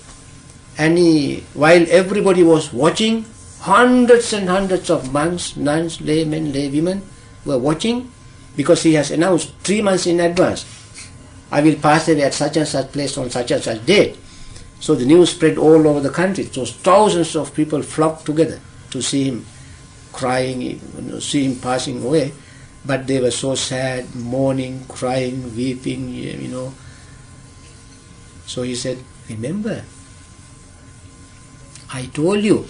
And 0.78 0.98
he, 0.98 1.44
while 1.54 1.86
everybody 1.90 2.44
was 2.44 2.74
watching, 2.74 3.26
hundreds 3.60 4.34
and 4.34 4.50
hundreds 4.50 4.90
of 4.90 5.14
monks, 5.14 5.56
nuns, 5.56 6.02
laymen, 6.02 6.52
laywomen 6.52 7.02
were 7.46 7.58
watching 7.58 8.12
because 8.56 8.84
he 8.84 8.94
has 8.94 9.12
announced 9.12 9.54
three 9.64 9.82
months 9.82 10.08
in 10.08 10.20
advance. 10.20 10.66
I 11.52 11.62
will 11.62 11.76
pass 11.76 12.08
away 12.08 12.24
at 12.24 12.34
such 12.34 12.58
and 12.58 12.68
such 12.68 12.92
place 12.92 13.18
on 13.18 13.30
such 13.30 13.52
and 13.52 13.64
such 13.64 13.86
date. 13.86 14.18
So 14.80 14.96
the 14.96 15.06
news 15.06 15.32
spread 15.32 15.58
all 15.58 15.88
over 15.88 16.00
the 16.00 16.10
country. 16.10 16.46
So 16.46 16.66
thousands 16.66 17.36
of 17.36 17.54
people 17.54 17.82
flocked 17.82 18.26
together 18.26 18.60
to 18.92 19.02
see 19.02 19.26
him 19.26 19.46
crying, 20.12 20.80
see 21.22 21.46
him 21.46 21.56
passing 21.60 22.04
away. 22.04 22.34
But 22.86 23.08
they 23.08 23.22
were 23.22 23.32
so 23.32 23.56
sad, 23.56 24.14
mourning, 24.14 24.84
crying, 24.90 25.56
weeping, 25.56 26.10
you 26.10 26.50
know. 26.50 26.74
So 28.46 28.64
he 28.64 28.76
said, 28.76 28.98
Remember, 29.30 29.84
I 31.92 32.06
told 32.08 32.44
you, 32.44 32.66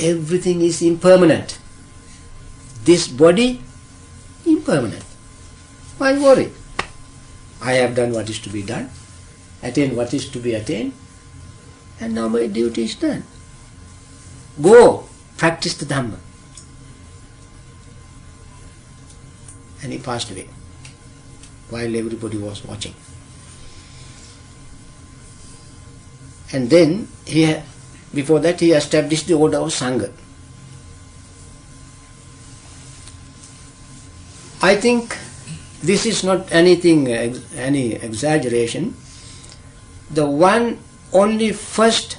everything 0.00 0.60
is 0.60 0.82
impermanent. 0.82 1.58
This 2.84 3.08
body, 3.08 3.60
impermanent. 4.44 5.02
Why 5.98 6.18
worry? 6.18 6.52
I 7.62 7.72
have 7.74 7.94
done 7.94 8.12
what 8.12 8.28
is 8.28 8.38
to 8.40 8.50
be 8.50 8.62
done, 8.62 8.90
attained 9.62 9.96
what 9.96 10.12
is 10.12 10.28
to 10.30 10.38
be 10.38 10.54
attained, 10.54 10.92
and 12.00 12.14
now 12.14 12.28
my 12.28 12.46
duty 12.46 12.84
is 12.84 12.94
done. 12.94 13.24
Go, 14.60 15.08
practice 15.36 15.74
the 15.74 15.86
Dhamma. 15.86 16.18
And 19.82 19.92
he 19.92 19.98
passed 19.98 20.30
away 20.30 20.48
while 21.70 21.96
everybody 21.96 22.38
was 22.38 22.64
watching. 22.64 22.94
And 26.52 26.70
then 26.70 27.08
he, 27.26 27.56
before 28.14 28.40
that, 28.40 28.60
he 28.60 28.72
established 28.72 29.26
the 29.26 29.34
order 29.34 29.58
of 29.58 29.68
Sangha. 29.68 30.12
I 34.62 34.76
think 34.76 35.16
this 35.82 36.06
is 36.06 36.24
not 36.24 36.50
anything, 36.52 37.08
any 37.08 37.92
exaggeration. 37.92 38.96
The 40.10 40.26
one 40.28 40.78
only 41.12 41.52
first 41.52 42.18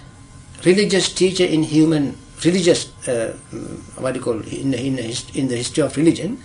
religious 0.65 1.11
teacher 1.13 1.45
in 1.45 1.63
human 1.63 2.17
religious, 2.45 2.89
uh, 3.07 3.35
mm, 3.51 4.01
what 4.01 4.13
do 4.13 4.19
you 4.19 4.23
call 4.23 4.39
in 4.41 4.73
in 4.73 4.99
in 5.33 5.47
the 5.47 5.57
history 5.57 5.83
of 5.83 5.97
religion, 5.97 6.41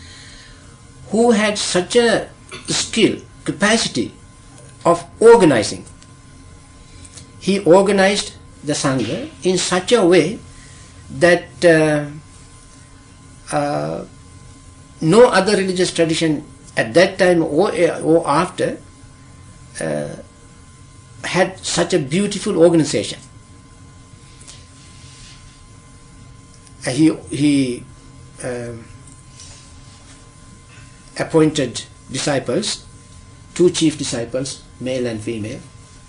who 1.11 1.30
had 1.33 1.59
such 1.59 1.97
a 1.97 2.28
skill, 2.68 3.20
capacity 3.45 4.12
of 4.85 5.05
organizing. 5.20 5.85
He 7.43 7.59
organized 7.59 8.34
the 8.62 8.72
Sangha 8.72 9.28
in 9.43 9.59
such 9.59 9.90
a 9.90 10.07
way 10.07 10.38
that 11.18 11.49
uh, 11.64 12.07
uh, 13.51 14.05
no 15.01 15.26
other 15.26 15.57
religious 15.57 15.93
tradition 15.93 16.47
at 16.76 16.95
that 16.95 17.18
time 17.18 17.43
or, 17.43 17.74
or 18.01 18.22
after 18.28 18.78
uh, 19.80 20.14
had 21.24 21.59
such 21.59 21.93
a 21.95 21.99
beautiful 21.99 22.57
organization. 22.62 23.18
Uh, 26.86 26.90
he 26.90 27.12
he 27.30 27.84
um, 28.45 28.84
appointed 31.18 31.82
disciples, 32.11 32.86
two 33.55 33.70
chief 33.70 33.99
disciples, 33.99 34.62
male 34.78 35.07
and 35.07 35.20
female. 35.20 35.61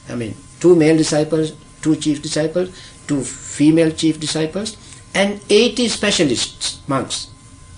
I 0.09 0.15
mean, 0.15 0.35
two 0.63 0.77
male 0.77 0.95
disciples, 0.95 1.51
two 1.81 1.97
chief 1.97 2.21
disciples, 2.21 2.69
two 3.05 3.21
female 3.21 3.91
chief 3.91 4.17
disciples, 4.17 4.77
and 5.13 5.41
80 5.49 5.89
specialists, 5.89 6.79
monks, 6.87 7.27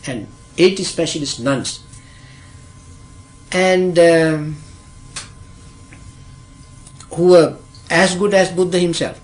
and 0.06 0.28
80 0.56 0.84
specialist 0.84 1.40
nuns. 1.40 1.82
And 3.52 3.98
um, 3.98 4.58
who 7.16 7.30
were 7.30 7.58
as 7.90 8.16
good 8.16 8.36
as 8.36 8.52
Buddha 8.52 8.78
himself. 8.78 9.20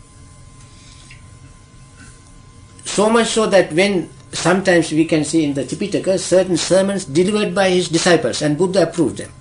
So 2.85 3.11
much 3.11 3.27
so 3.27 3.45
that 3.45 3.71
when 3.73 4.09
sometimes 4.31 4.91
we 4.91 5.05
can 5.05 5.23
see 5.23 5.43
in 5.43 5.53
the 5.53 5.65
Tipitaka 5.65 6.17
certain 6.17 6.57
sermons 6.57 7.05
delivered 7.05 7.53
by 7.53 7.69
his 7.69 7.89
disciples 7.89 8.41
and 8.41 8.57
Buddha 8.57 8.89
approved 8.89 9.17
them. 9.17 9.31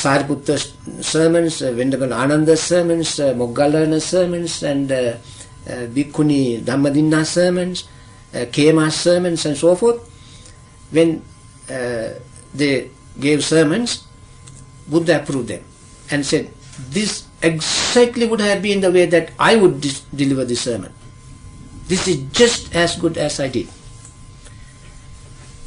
Sariputta's 0.00 0.72
sermons, 1.06 1.60
uh, 1.60 1.72
Venerable 1.72 2.14
Ananda's 2.14 2.62
sermons, 2.62 3.20
uh, 3.20 4.00
sermons, 4.00 4.62
and 4.62 4.90
uh, 4.90 4.96
uh, 4.96 5.86
Bhikkhuni 5.92 6.64
Dhammadinna's 6.64 7.28
sermons, 7.28 7.84
uh, 8.34 8.46
Khema's 8.50 8.94
sermons, 8.94 9.44
and 9.44 9.56
so 9.56 9.76
forth. 9.76 10.00
When 10.90 11.22
uh, 11.68 12.14
they 12.54 12.90
gave 13.20 13.44
sermons, 13.44 14.06
Buddha 14.88 15.20
approved 15.20 15.48
them 15.48 15.64
and 16.10 16.24
said, 16.24 16.50
This 16.88 17.26
exactly 17.42 18.26
would 18.26 18.40
have 18.40 18.62
been 18.62 18.80
the 18.80 18.90
way 18.90 19.04
that 19.06 19.32
I 19.38 19.56
would 19.56 19.84
deliver 20.16 20.44
this 20.46 20.62
sermon. 20.62 20.92
This 21.88 22.08
is 22.08 22.24
just 22.32 22.74
as 22.74 22.96
good 22.96 23.18
as 23.18 23.38
I 23.38 23.48
did. 23.48 23.68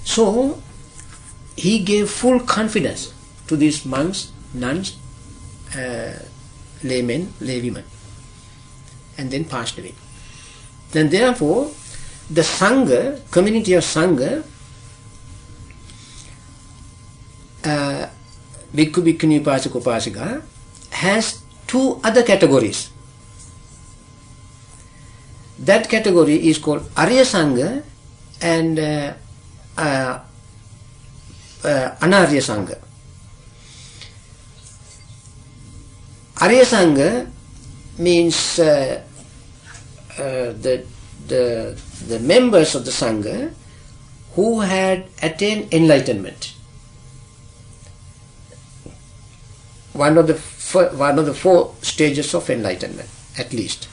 So, 0.04 0.62
he 1.56 1.80
gave 1.80 2.10
full 2.10 2.40
confidence 2.40 3.14
to 3.48 3.56
these 3.56 3.86
monks, 3.86 4.32
nuns, 4.54 4.98
uh, 5.76 6.14
laymen, 6.84 7.28
laywomen, 7.42 7.84
and 9.18 9.32
then 9.32 9.46
passed 9.46 9.78
away. 9.78 9.94
Then, 10.92 11.10
therefore, 11.10 11.72
the 12.30 12.42
Sangha, 12.42 13.20
community 13.32 13.74
of 13.74 13.84
Sangha, 13.84 14.44
uh, 17.66 18.08
Bhikkhu 18.74 19.04
Bhikkhuni 19.04 19.44
Upasaka 19.44 19.82
Upasika 19.82 20.42
has 20.92 21.42
two 21.68 22.00
other 22.04 22.24
categories. 22.24 22.90
That 25.60 25.90
category 25.90 26.48
is 26.48 26.58
called 26.58 26.90
Arya 26.98 27.22
Sangha 27.22 27.84
and 28.42 28.80
uh, 28.80 29.14
uh, 29.78 30.20
uh, 31.64 31.96
Anarya 32.02 32.42
Sangha. 32.42 32.78
Arya 36.44 36.66
Sangha 36.66 37.32
means 37.98 38.60
uh, 38.60 39.02
uh, 40.20 40.52
the, 40.66 40.86
the, 41.26 41.80
the 42.08 42.20
members 42.20 42.76
of 42.76 42.84
the 42.84 42.92
Sangha 42.92 43.54
who 44.36 44.60
had 44.60 45.06
attained 45.22 45.74
enlightenment. 45.74 46.54
One 49.94 50.18
of 50.18 50.28
the 50.28 50.34
one 50.98 51.18
of 51.18 51.26
the 51.28 51.34
four 51.34 51.76
stages 51.82 52.34
of 52.34 52.50
enlightenment, 52.50 53.08
at 53.38 53.54
least. 53.54 53.86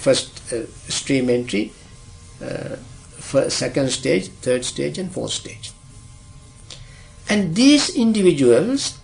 First 0.00 0.50
uh, 0.50 0.64
stream 0.88 1.28
entry, 1.28 1.72
uh, 2.40 2.76
fir- 3.18 3.50
second 3.50 3.90
stage, 3.90 4.28
third 4.28 4.64
stage, 4.64 4.96
and 4.96 5.12
fourth 5.12 5.32
stage. 5.32 5.72
And 7.28 7.54
these 7.54 7.94
individuals 7.94 8.98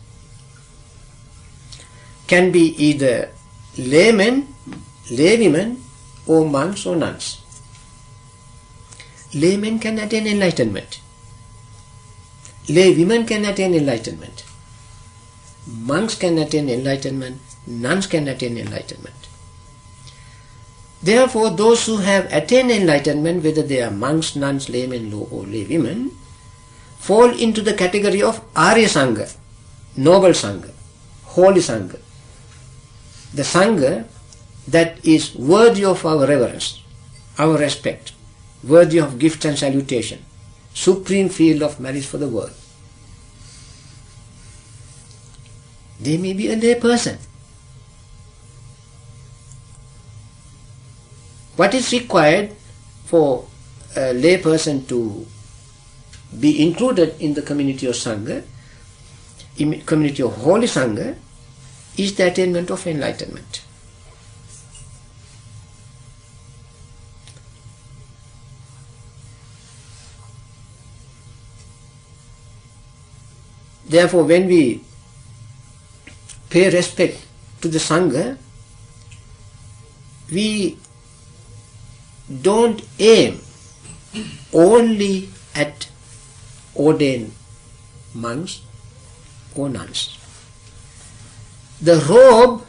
can 2.33 2.51
be 2.51 2.64
either 2.89 3.28
laymen, 3.76 4.37
laywomen, 5.20 5.70
or 6.26 6.45
monks 6.49 6.87
or 6.87 6.97
nuns. 6.97 7.24
Laymen 9.35 9.78
can 9.78 9.99
attain 9.99 10.26
enlightenment. 10.26 11.01
Laywomen 12.76 13.26
can 13.26 13.45
attain 13.45 13.74
enlightenment. 13.74 14.45
Monks 15.91 16.14
can 16.14 16.39
attain 16.39 16.70
enlightenment. 16.70 17.41
Nuns 17.66 18.07
can 18.07 18.28
attain 18.28 18.57
enlightenment. 18.57 19.28
Therefore, 21.03 21.51
those 21.51 21.85
who 21.87 21.97
have 21.99 22.33
attained 22.33 22.70
enlightenment, 22.70 23.45
whether 23.45 23.62
they 23.62 23.83
are 23.83 23.91
monks, 23.91 24.37
nuns, 24.37 24.68
laymen, 24.68 25.12
or 25.12 25.43
laywomen, 25.55 26.12
fall 26.99 27.30
into 27.49 27.61
the 27.61 27.74
category 27.74 28.22
of 28.22 28.41
Arya 28.55 28.89
Sangha, 28.97 29.28
noble 29.97 30.37
Sangha, 30.45 30.72
holy 31.37 31.61
Sangha. 31.61 32.01
The 33.35 33.43
Sangha 33.43 34.07
that 34.68 35.05
is 35.05 35.35
worthy 35.35 35.85
of 35.85 36.05
our 36.05 36.26
reverence, 36.26 36.83
our 37.39 37.57
respect, 37.57 38.12
worthy 38.62 38.99
of 38.99 39.18
gift 39.18 39.45
and 39.45 39.59
salutation, 39.59 40.24
supreme 40.74 41.28
field 41.28 41.62
of 41.62 41.80
merit 41.80 42.05
for 42.05 42.18
the 42.18 42.28
world. 42.28 42.53
They 46.01 46.16
may 46.16 46.33
be 46.33 46.53
a 46.53 46.57
lay 46.57 46.74
person. 46.74 47.18
What 51.57 51.74
is 51.74 51.93
required 51.93 52.53
for 53.05 53.47
a 53.97 54.12
lay 54.12 54.39
person 54.39 54.85
to 54.87 55.26
be 56.39 56.62
included 56.62 57.20
in 57.20 57.35
the 57.35 57.43
community 57.43 57.87
of 57.87 57.95
Sangha, 57.95 58.43
community 59.87 60.22
of 60.22 60.35
Holy 60.37 60.66
Sangha, 60.66 61.16
is 61.97 62.14
the 62.14 62.26
attainment 62.26 62.70
of 62.70 62.86
enlightenment. 62.86 63.62
Therefore, 73.86 74.24
when 74.24 74.47
we 74.47 74.82
pay 76.49 76.70
respect 76.70 77.26
to 77.61 77.68
the 77.68 77.78
Sangha, 77.78 78.38
we 80.30 80.78
don't 82.40 82.82
aim 82.99 83.40
only 84.55 85.28
at 85.55 85.88
ordained 86.74 87.32
monks 88.14 88.62
or 89.55 89.68
nuns. 89.68 90.22
The 91.83 91.97
robe 92.09 92.64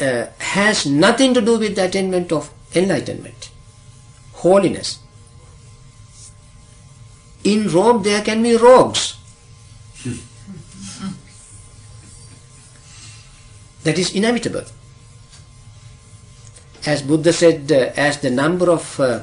uh, 0.00 0.26
has 0.38 0.86
nothing 0.86 1.34
to 1.34 1.40
do 1.40 1.58
with 1.58 1.76
the 1.76 1.84
attainment 1.84 2.32
of 2.32 2.50
enlightenment, 2.74 3.50
holiness. 4.32 4.98
In 7.44 7.68
robe 7.68 8.04
there 8.04 8.22
can 8.22 8.42
be 8.42 8.56
rogues. 8.56 9.16
that 13.84 13.98
is 13.98 14.14
inevitable. 14.14 14.64
As 16.84 17.02
Buddha 17.02 17.32
said, 17.32 17.70
uh, 17.70 17.92
as 17.96 18.18
the 18.18 18.30
number 18.30 18.68
of 18.70 18.98
uh, 18.98 19.22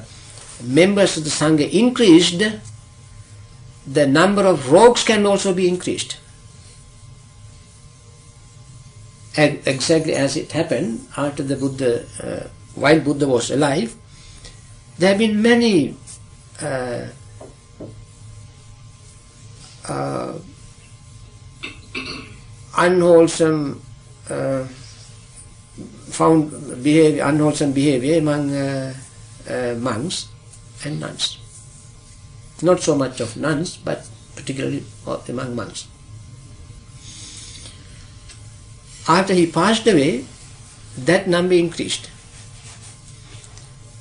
members 0.63 1.17
of 1.17 1.25
the 1.25 1.29
Sangha 1.29 1.69
increased, 1.69 2.41
the 3.85 4.07
number 4.07 4.43
of 4.43 4.71
rogues 4.71 5.03
can 5.03 5.25
also 5.25 5.53
be 5.53 5.67
increased. 5.67 6.17
And 9.35 9.65
exactly 9.65 10.13
as 10.13 10.37
it 10.37 10.51
happened 10.51 11.07
after 11.17 11.41
the 11.41 11.55
Buddha, 11.55 12.05
uh, 12.21 12.47
while 12.75 12.99
Buddha 12.99 13.27
was 13.27 13.49
alive, 13.49 13.95
there 14.99 15.09
have 15.09 15.17
been 15.17 15.41
many 15.41 15.97
uh, 16.61 17.07
uh, 19.89 20.33
unwholesome 22.77 23.81
uh, 24.29 24.65
found 26.13 26.51
behavior, 26.83 27.23
unwholesome 27.23 27.73
behavior 27.73 28.19
among 28.19 28.53
uh, 28.53 28.93
uh, 29.49 29.73
monks 29.79 30.27
and 30.85 30.99
nuns. 30.99 31.39
Not 32.61 32.81
so 32.81 32.95
much 32.95 33.19
of 33.19 33.35
nuns, 33.35 33.77
but 33.77 34.07
particularly 34.35 34.83
among 35.27 35.55
monks. 35.55 35.87
After 39.07 39.33
he 39.33 39.47
passed 39.47 39.85
away, 39.87 40.25
that 40.97 41.27
number 41.27 41.53
increased. 41.53 42.09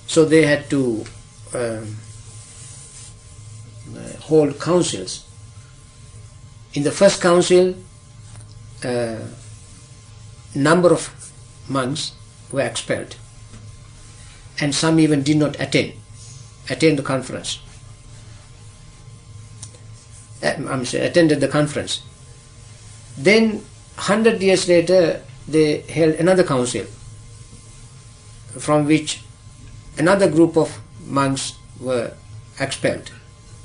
So 0.07 0.24
they 0.24 0.44
had 0.46 0.68
to 0.70 1.05
um, 1.55 1.96
uh, 3.96 4.16
hold 4.20 4.61
councils. 4.61 5.24
In 6.74 6.82
the 6.84 6.92
first 6.92 7.20
council, 7.20 7.74
uh, 8.84 9.18
number 10.55 10.92
of 10.92 11.32
monks 11.68 12.12
were 12.50 12.62
expelled, 12.62 13.16
and 14.61 14.74
some 14.74 14.98
even 14.98 15.22
did 15.22 15.36
not 15.36 15.59
attend 15.61 15.94
attend 16.70 16.98
the 16.98 17.03
conference. 17.03 17.59
Uh, 20.42 20.55
I'm 20.68 20.84
sorry, 20.84 21.05
attended 21.05 21.40
the 21.40 21.48
conference. 21.48 22.03
Then, 23.16 23.64
hundred 23.97 24.43
years 24.43 24.68
later, 24.68 25.22
they 25.49 25.80
held 25.82 26.14
another 26.14 26.45
council, 26.45 26.84
from 28.59 28.86
which 28.86 29.22
another 29.99 30.30
group 30.30 30.57
of 30.57 30.80
monks 31.07 31.55
were 31.80 32.12
expelled, 32.61 33.11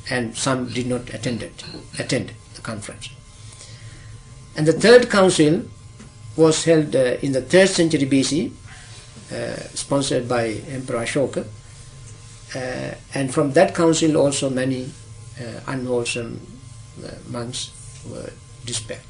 and 0.09 0.35
some 0.35 0.69
did 0.69 0.87
not 0.87 1.13
attend 1.13 1.43
it, 1.43 1.63
attend 1.99 2.31
the 2.55 2.61
conference. 2.61 3.09
And 4.55 4.65
the 4.65 4.73
third 4.73 5.09
council 5.09 5.63
was 6.35 6.63
held 6.65 6.95
uh, 6.95 7.17
in 7.21 7.31
the 7.31 7.41
third 7.41 7.69
century 7.69 8.05
BC, 8.05 8.51
uh, 9.31 9.55
sponsored 9.75 10.27
by 10.27 10.61
Emperor 10.69 10.99
Ashoka. 10.99 11.45
Uh, 12.55 12.95
and 13.13 13.33
from 13.33 13.51
that 13.53 13.75
council 13.75 14.15
also 14.17 14.49
many 14.49 14.89
uh, 15.39 15.59
unwholesome 15.67 16.39
uh, 17.03 17.11
monks 17.29 17.71
were 18.09 18.29
dispelled. 18.65 19.01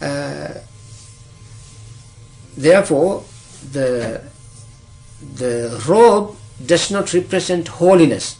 Uh, 0.00 0.54
therefore, 2.56 3.24
the 3.72 4.22
the 5.36 5.82
robe 5.86 6.36
does 6.64 6.90
not 6.90 7.12
represent 7.12 7.68
holiness, 7.68 8.36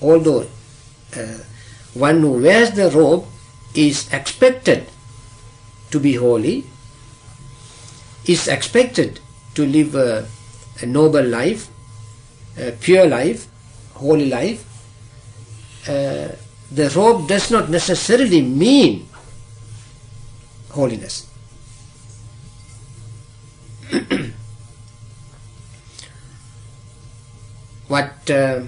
although 0.00 0.46
one 1.94 2.20
who 2.20 2.42
wears 2.42 2.70
the 2.72 2.90
robe 2.90 3.26
is 3.74 4.12
expected 4.12 4.86
to 5.90 5.98
be 5.98 6.14
holy, 6.14 6.64
is 8.26 8.46
expected 8.46 9.18
to 9.54 9.66
live 9.66 9.94
a, 9.94 10.26
a 10.82 10.86
noble 10.86 11.24
life, 11.24 11.68
a 12.58 12.72
pure 12.72 13.06
life, 13.06 13.48
holy 13.94 14.28
life. 14.28 14.64
Uh, 15.88 16.28
the 16.70 16.88
robe 16.94 17.26
does 17.26 17.50
not 17.50 17.68
necessarily 17.68 18.42
mean 18.42 19.08
holiness. 20.70 21.26
what 27.88 28.30
uh, 28.30 28.62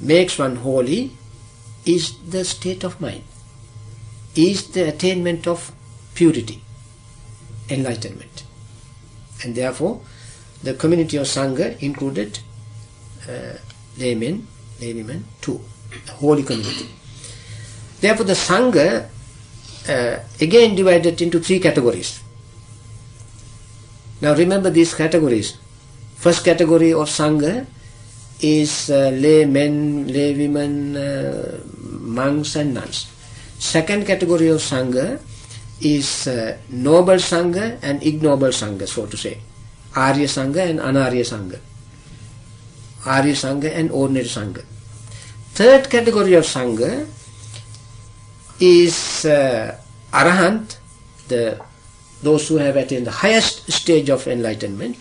makes 0.00 0.38
one 0.38 0.56
holy 0.56 1.12
is 1.86 2.18
the 2.28 2.44
state 2.44 2.84
of 2.84 3.00
mind, 3.00 3.24
is 4.34 4.68
the 4.72 4.88
attainment 4.88 5.46
of 5.46 5.72
purity, 6.14 6.60
enlightenment. 7.70 8.44
And 9.42 9.54
therefore, 9.54 10.00
the 10.62 10.74
community 10.74 11.16
of 11.16 11.26
Sangha 11.26 11.80
included 11.80 12.40
uh, 13.28 13.54
laymen, 13.96 14.46
laywomen 14.80 15.22
too, 15.40 15.60
the 16.06 16.12
holy 16.12 16.42
community. 16.42 16.88
Therefore, 18.00 18.26
the 18.26 18.34
Sangha 18.34 19.08
uh, 19.88 20.20
again 20.40 20.74
divided 20.74 21.20
into 21.20 21.40
three 21.40 21.58
categories. 21.58 22.22
Now 24.20 24.34
remember 24.34 24.70
these 24.70 24.94
categories. 24.94 25.56
First 26.16 26.44
category 26.44 26.92
of 26.92 27.08
Sangha 27.08 27.66
is 28.40 28.90
uh, 28.90 29.10
laymen, 29.14 30.06
laywomen, 30.08 30.96
uh, 30.96 31.58
monks 31.78 32.56
and 32.56 32.74
nuns. 32.74 33.06
Second 33.58 34.06
category 34.06 34.48
of 34.48 34.58
Sangha 34.58 35.20
is 35.80 36.26
uh, 36.26 36.58
noble 36.70 37.14
Sangha 37.14 37.78
and 37.82 38.02
ignoble 38.02 38.48
Sangha, 38.48 38.86
so 38.88 39.06
to 39.06 39.16
say. 39.16 39.38
Arya 39.94 40.26
Sangha 40.26 40.68
and 40.68 40.80
Anarya 40.80 41.22
Sangha. 41.22 41.58
Arya 43.06 43.34
Sangha 43.34 43.70
and 43.74 43.90
ordinary 43.90 44.26
Sangha. 44.26 44.64
Third 45.54 45.88
category 45.90 46.34
of 46.34 46.44
Sangha 46.44 47.06
is 48.60 49.24
uh, 49.24 49.77
Arahant, 50.12 50.78
the, 51.28 51.60
those 52.22 52.48
who 52.48 52.56
have 52.56 52.76
attained 52.76 53.06
the 53.06 53.10
highest 53.10 53.70
stage 53.70 54.08
of 54.08 54.26
enlightenment. 54.26 54.96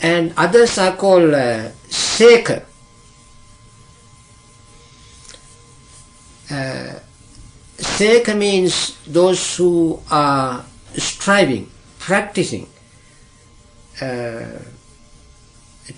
And 0.00 0.32
others 0.36 0.78
are 0.78 0.94
called 0.94 1.34
uh, 1.34 1.70
Sekha. 1.88 2.64
Uh, 6.50 7.00
means 8.34 8.96
those 9.06 9.56
who 9.56 10.00
are 10.10 10.64
striving, 10.94 11.70
practicing 11.98 12.68
uh, 14.00 14.58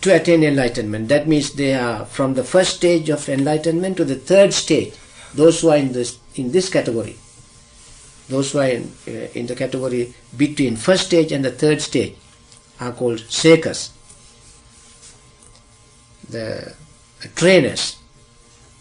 to 0.00 0.14
attain 0.14 0.42
enlightenment. 0.44 1.08
That 1.08 1.28
means 1.28 1.52
they 1.52 1.74
are 1.74 2.04
from 2.06 2.34
the 2.34 2.44
first 2.44 2.76
stage 2.76 3.10
of 3.10 3.28
enlightenment 3.28 3.96
to 3.98 4.04
the 4.04 4.14
third 4.16 4.52
stage. 4.52 4.94
Those 5.34 5.60
who 5.60 5.68
are 5.70 5.76
in 5.76 5.92
this 5.92 6.18
in 6.34 6.52
this 6.52 6.68
category, 6.68 7.16
those 8.30 8.52
who 8.52 8.60
are 8.60 8.68
in, 8.68 8.92
uh, 9.06 9.38
in 9.38 9.46
the 9.46 9.54
category 9.54 10.14
between 10.36 10.76
first 10.76 11.06
stage 11.06 11.32
and 11.32 11.44
the 11.44 11.50
third 11.50 11.82
stage, 11.82 12.14
are 12.80 12.92
called 12.92 13.18
sekhas. 13.18 13.90
The 16.30 16.74
trainers. 17.34 17.96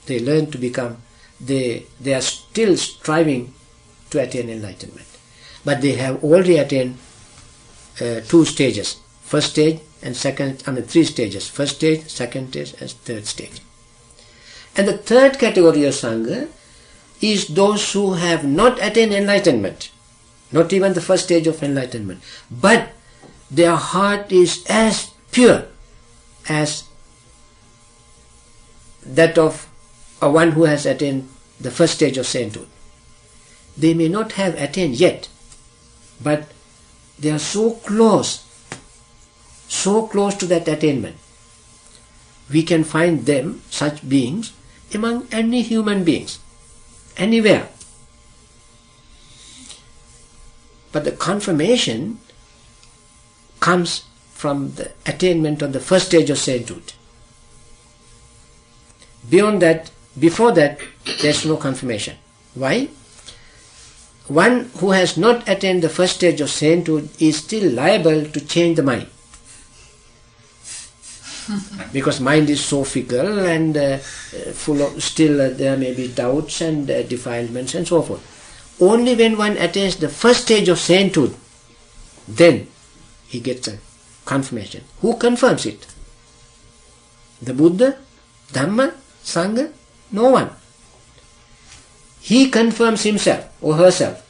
They 0.05 0.19
learn 0.19 0.49
to 0.51 0.57
become. 0.57 0.97
They 1.41 1.85
they 1.99 2.13
are 2.13 2.21
still 2.21 2.77
striving 2.77 3.53
to 4.11 4.21
attain 4.21 4.49
enlightenment, 4.49 5.07
but 5.65 5.81
they 5.81 5.93
have 5.93 6.23
already 6.23 6.57
attained 6.57 6.97
uh, 8.01 8.21
two 8.21 8.45
stages 8.45 8.97
first 9.29 9.51
stage 9.51 9.79
and 10.01 10.17
second, 10.17 10.63
I 10.65 10.71
mean 10.71 10.83
three 10.83 11.03
stages, 11.03 11.47
first 11.47 11.75
stage, 11.75 12.09
second 12.09 12.49
stage 12.49 12.73
and 12.81 12.89
third 12.89 13.27
stage. 13.27 13.61
And 14.75 14.87
the 14.87 14.97
third 14.97 15.37
category 15.37 15.83
of 15.83 15.93
Sangha 15.93 16.47
is 17.21 17.47
those 17.47 17.93
who 17.93 18.13
have 18.13 18.45
not 18.45 18.81
attained 18.81 19.13
enlightenment, 19.13 19.91
not 20.51 20.71
even 20.73 20.93
the 20.93 21.01
first 21.01 21.25
stage 21.25 21.47
of 21.47 21.61
enlightenment, 21.61 22.21
but 22.49 22.89
their 23.51 23.75
heart 23.75 24.31
is 24.31 24.65
as 24.69 25.11
pure 25.31 25.65
as 26.47 26.83
that 29.05 29.37
of 29.37 29.69
a 30.21 30.29
one 30.29 30.51
who 30.51 30.63
has 30.63 30.85
attained 30.85 31.27
the 31.59 31.71
first 31.71 31.95
stage 31.95 32.17
of 32.17 32.27
sainthood. 32.27 32.67
They 33.77 33.93
may 33.93 34.07
not 34.07 34.33
have 34.33 34.55
attained 34.55 34.95
yet, 34.95 35.29
but 36.21 36.51
they 37.17 37.31
are 37.31 37.39
so 37.39 37.71
close 37.71 38.45
so 39.69 40.07
close 40.07 40.35
to 40.35 40.45
that 40.47 40.67
attainment. 40.67 41.15
We 42.51 42.63
can 42.63 42.83
find 42.83 43.25
them, 43.25 43.61
such 43.69 44.07
beings, 44.07 44.51
among 44.93 45.27
any 45.31 45.61
human 45.61 46.03
beings, 46.03 46.39
anywhere. 47.19 47.67
But 50.91 51.05
the 51.05 51.11
confirmation 51.11 52.19
comes 53.59 54.05
from 54.33 54.73
the 54.75 54.91
attainment 55.05 55.61
of 55.61 55.73
the 55.73 55.79
first 55.79 56.07
stage 56.07 56.29
of 56.29 56.37
sainthood. 56.37 56.93
Beyond 59.29 59.61
that, 59.61 59.91
before 60.17 60.53
that, 60.53 60.79
there's 61.21 61.45
no 61.45 61.57
confirmation. 61.57 62.15
Why? 62.55 62.89
One 64.27 64.71
who 64.77 64.91
has 64.91 65.17
not 65.17 65.47
attained 65.47 65.81
the 65.81 65.89
first 65.89 66.15
stage 66.15 66.39
of 66.41 66.49
sainthood 66.49 67.09
is 67.19 67.37
still 67.37 67.71
liable 67.71 68.25
to 68.25 68.45
change 68.45 68.77
the 68.77 68.83
mind. 68.83 69.07
Because 71.91 72.19
mind 72.19 72.49
is 72.49 72.63
so 72.63 72.83
fickle 72.83 73.39
and 73.39 73.75
uh, 73.75 73.97
full 73.97 74.81
of 74.81 75.01
still 75.01 75.41
uh, 75.41 75.49
there 75.49 75.77
may 75.77 75.93
be 75.93 76.07
doubts 76.07 76.61
and 76.61 76.89
uh, 76.89 77.03
defilements 77.03 77.75
and 77.75 77.87
so 77.87 78.01
forth. 78.01 78.21
Only 78.81 79.15
when 79.15 79.37
one 79.37 79.57
attains 79.57 79.97
the 79.97 80.09
first 80.09 80.43
stage 80.43 80.69
of 80.69 80.79
sainthood, 80.79 81.35
then 82.27 82.67
he 83.27 83.39
gets 83.39 83.67
a 83.67 83.79
confirmation. 84.25 84.83
Who 85.01 85.17
confirms 85.17 85.65
it? 85.65 85.87
The 87.41 87.53
Buddha, 87.53 87.97
Dhamma, 88.51 88.93
Sangha? 89.23 89.71
No 90.11 90.29
one. 90.29 90.49
He 92.21 92.49
confirms 92.49 93.03
himself 93.03 93.49
or 93.61 93.75
herself. 93.75 94.25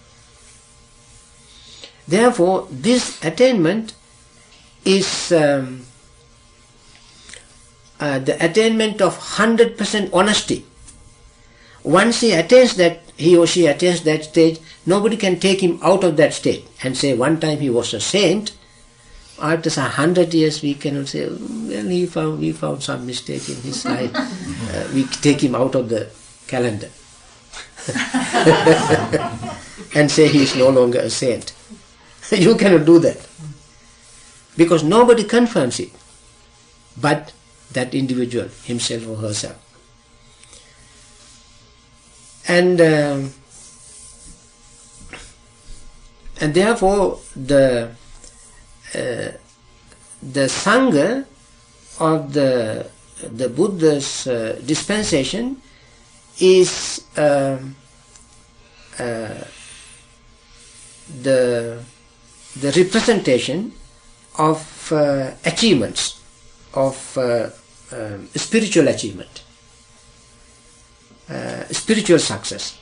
Therefore, 2.07 2.67
this 2.71 3.23
attainment 3.23 3.93
is 4.85 5.31
um, 5.31 5.85
uh, 7.99 8.19
the 8.19 8.43
attainment 8.43 9.01
of 9.01 9.17
100% 9.17 10.09
honesty. 10.13 10.65
Once 11.83 12.21
he 12.21 12.33
attains 12.33 12.75
that, 12.75 12.99
he 13.17 13.37
or 13.37 13.47
she 13.47 13.65
attains 13.65 14.03
that 14.03 14.23
stage, 14.23 14.59
nobody 14.85 15.17
can 15.17 15.39
take 15.39 15.61
him 15.61 15.79
out 15.81 16.03
of 16.03 16.17
that 16.17 16.33
state 16.33 16.67
and 16.83 16.97
say 16.97 17.13
one 17.13 17.39
time 17.39 17.59
he 17.59 17.69
was 17.69 17.93
a 17.93 17.99
saint. 17.99 18.53
After 19.41 19.69
a 19.79 19.83
hundred 19.83 20.33
years, 20.33 20.61
we 20.61 20.73
cannot 20.73 21.07
say, 21.07 21.27
well, 21.27 21.87
he 21.87 22.05
found, 22.05 22.39
we 22.39 22.51
found 22.51 22.83
some 22.83 23.05
mistake 23.05 23.47
in 23.49 23.55
his 23.61 23.85
life. 23.85 24.15
Uh, 24.69 24.87
we 24.93 25.03
take 25.05 25.41
him 25.41 25.55
out 25.55 25.73
of 25.73 25.89
the 25.89 26.07
calendar 26.45 26.89
and 29.95 30.11
say 30.11 30.27
he 30.27 30.43
is 30.43 30.55
no 30.55 30.69
longer 30.69 30.99
a 30.99 31.09
saint. 31.09 31.53
you 32.31 32.55
cannot 32.55 32.85
do 32.85 32.99
that 32.99 33.17
because 34.55 34.83
nobody 34.83 35.23
confirms 35.23 35.79
it 35.79 35.89
but 37.01 37.33
that 37.73 37.93
individual, 37.93 38.47
himself 38.63 39.07
or 39.07 39.15
herself. 39.17 39.57
And 42.47 42.81
um, 42.81 43.33
and 46.41 46.53
therefore 46.53 47.19
the 47.35 47.91
uh, 48.95 49.31
the 50.21 50.45
sangha 50.49 51.25
of 51.99 52.33
the 52.33 52.89
the 53.21 53.49
Buddha's 53.49 54.25
uh, 54.25 54.59
dispensation 54.65 55.61
is 56.39 57.05
um, 57.17 57.75
uh, 58.97 59.43
the 61.21 61.83
the 62.59 62.71
representation 62.71 63.71
of 64.37 64.91
uh, 64.91 65.31
achievements 65.45 66.18
of 66.73 67.17
uh, 67.17 67.49
um, 67.91 68.27
spiritual 68.35 68.87
achievement, 68.87 69.43
uh, 71.29 71.63
spiritual 71.65 72.19
success, 72.19 72.77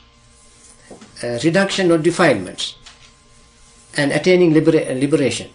uh, 1.24 1.40
reduction 1.44 1.92
of 1.92 2.04
defilements, 2.04 2.76
and 3.96 4.12
attaining 4.12 4.54
libera- 4.54 4.94
liberation, 4.94 5.50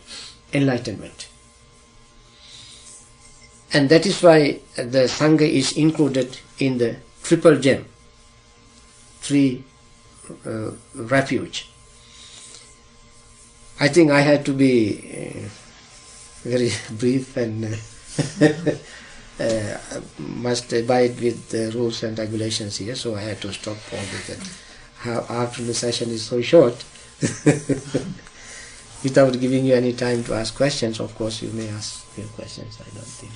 enlightenment. 0.52 1.28
And 3.74 3.88
that 3.88 4.04
is 4.04 4.22
why 4.22 4.60
the 4.76 5.08
Sangha 5.08 5.48
is 5.48 5.72
included 5.72 6.38
in 6.58 6.78
the 6.78 6.96
triple 7.22 7.56
gem, 7.58 7.86
three 9.20 9.64
uh, 10.46 10.72
refuge. 10.94 11.68
I 13.80 13.88
think 13.88 14.10
I 14.10 14.20
had 14.20 14.44
to 14.46 14.52
be 14.52 14.98
uh, 14.98 15.48
very 16.42 16.70
brief 16.90 17.36
and 17.36 17.64
uh, 17.64 17.76
uh, 19.40 19.78
must 20.18 20.72
abide 20.72 21.20
with 21.20 21.48
the 21.50 21.70
rules 21.74 22.02
and 22.02 22.18
regulations 22.18 22.76
here, 22.76 22.94
so 22.94 23.14
I 23.14 23.22
had 23.22 23.40
to 23.42 23.52
stop 23.52 23.78
all 23.92 23.98
this. 23.98 24.38
After 25.04 25.62
the 25.62 25.74
session 25.74 26.10
is 26.10 26.22
so 26.22 26.40
short, 26.42 26.84
without 29.02 29.38
giving 29.40 29.64
you 29.64 29.74
any 29.74 29.92
time 29.94 30.22
to 30.24 30.34
ask 30.34 30.54
questions, 30.54 31.00
of 31.00 31.14
course 31.14 31.42
you 31.42 31.50
may 31.50 31.68
ask 31.68 32.06
your 32.16 32.28
questions. 32.28 32.78
I 32.80 32.90
don't 32.94 33.04
think 33.04 33.32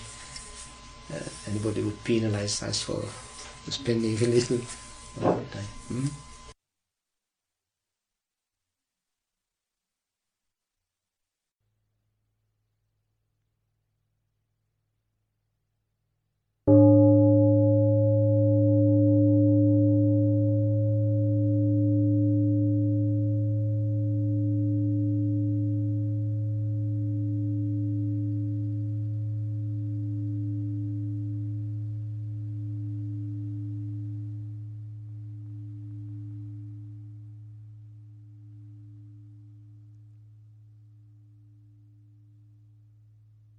uh, 1.14 1.29
anybody 1.51 1.83
would 1.83 2.03
penalize 2.05 2.62
us 2.62 2.83
for 2.83 3.03
spending 3.70 4.16
a 4.22 4.27
little 4.27 4.59
time. 5.20 5.68
Hmm? 5.89 6.07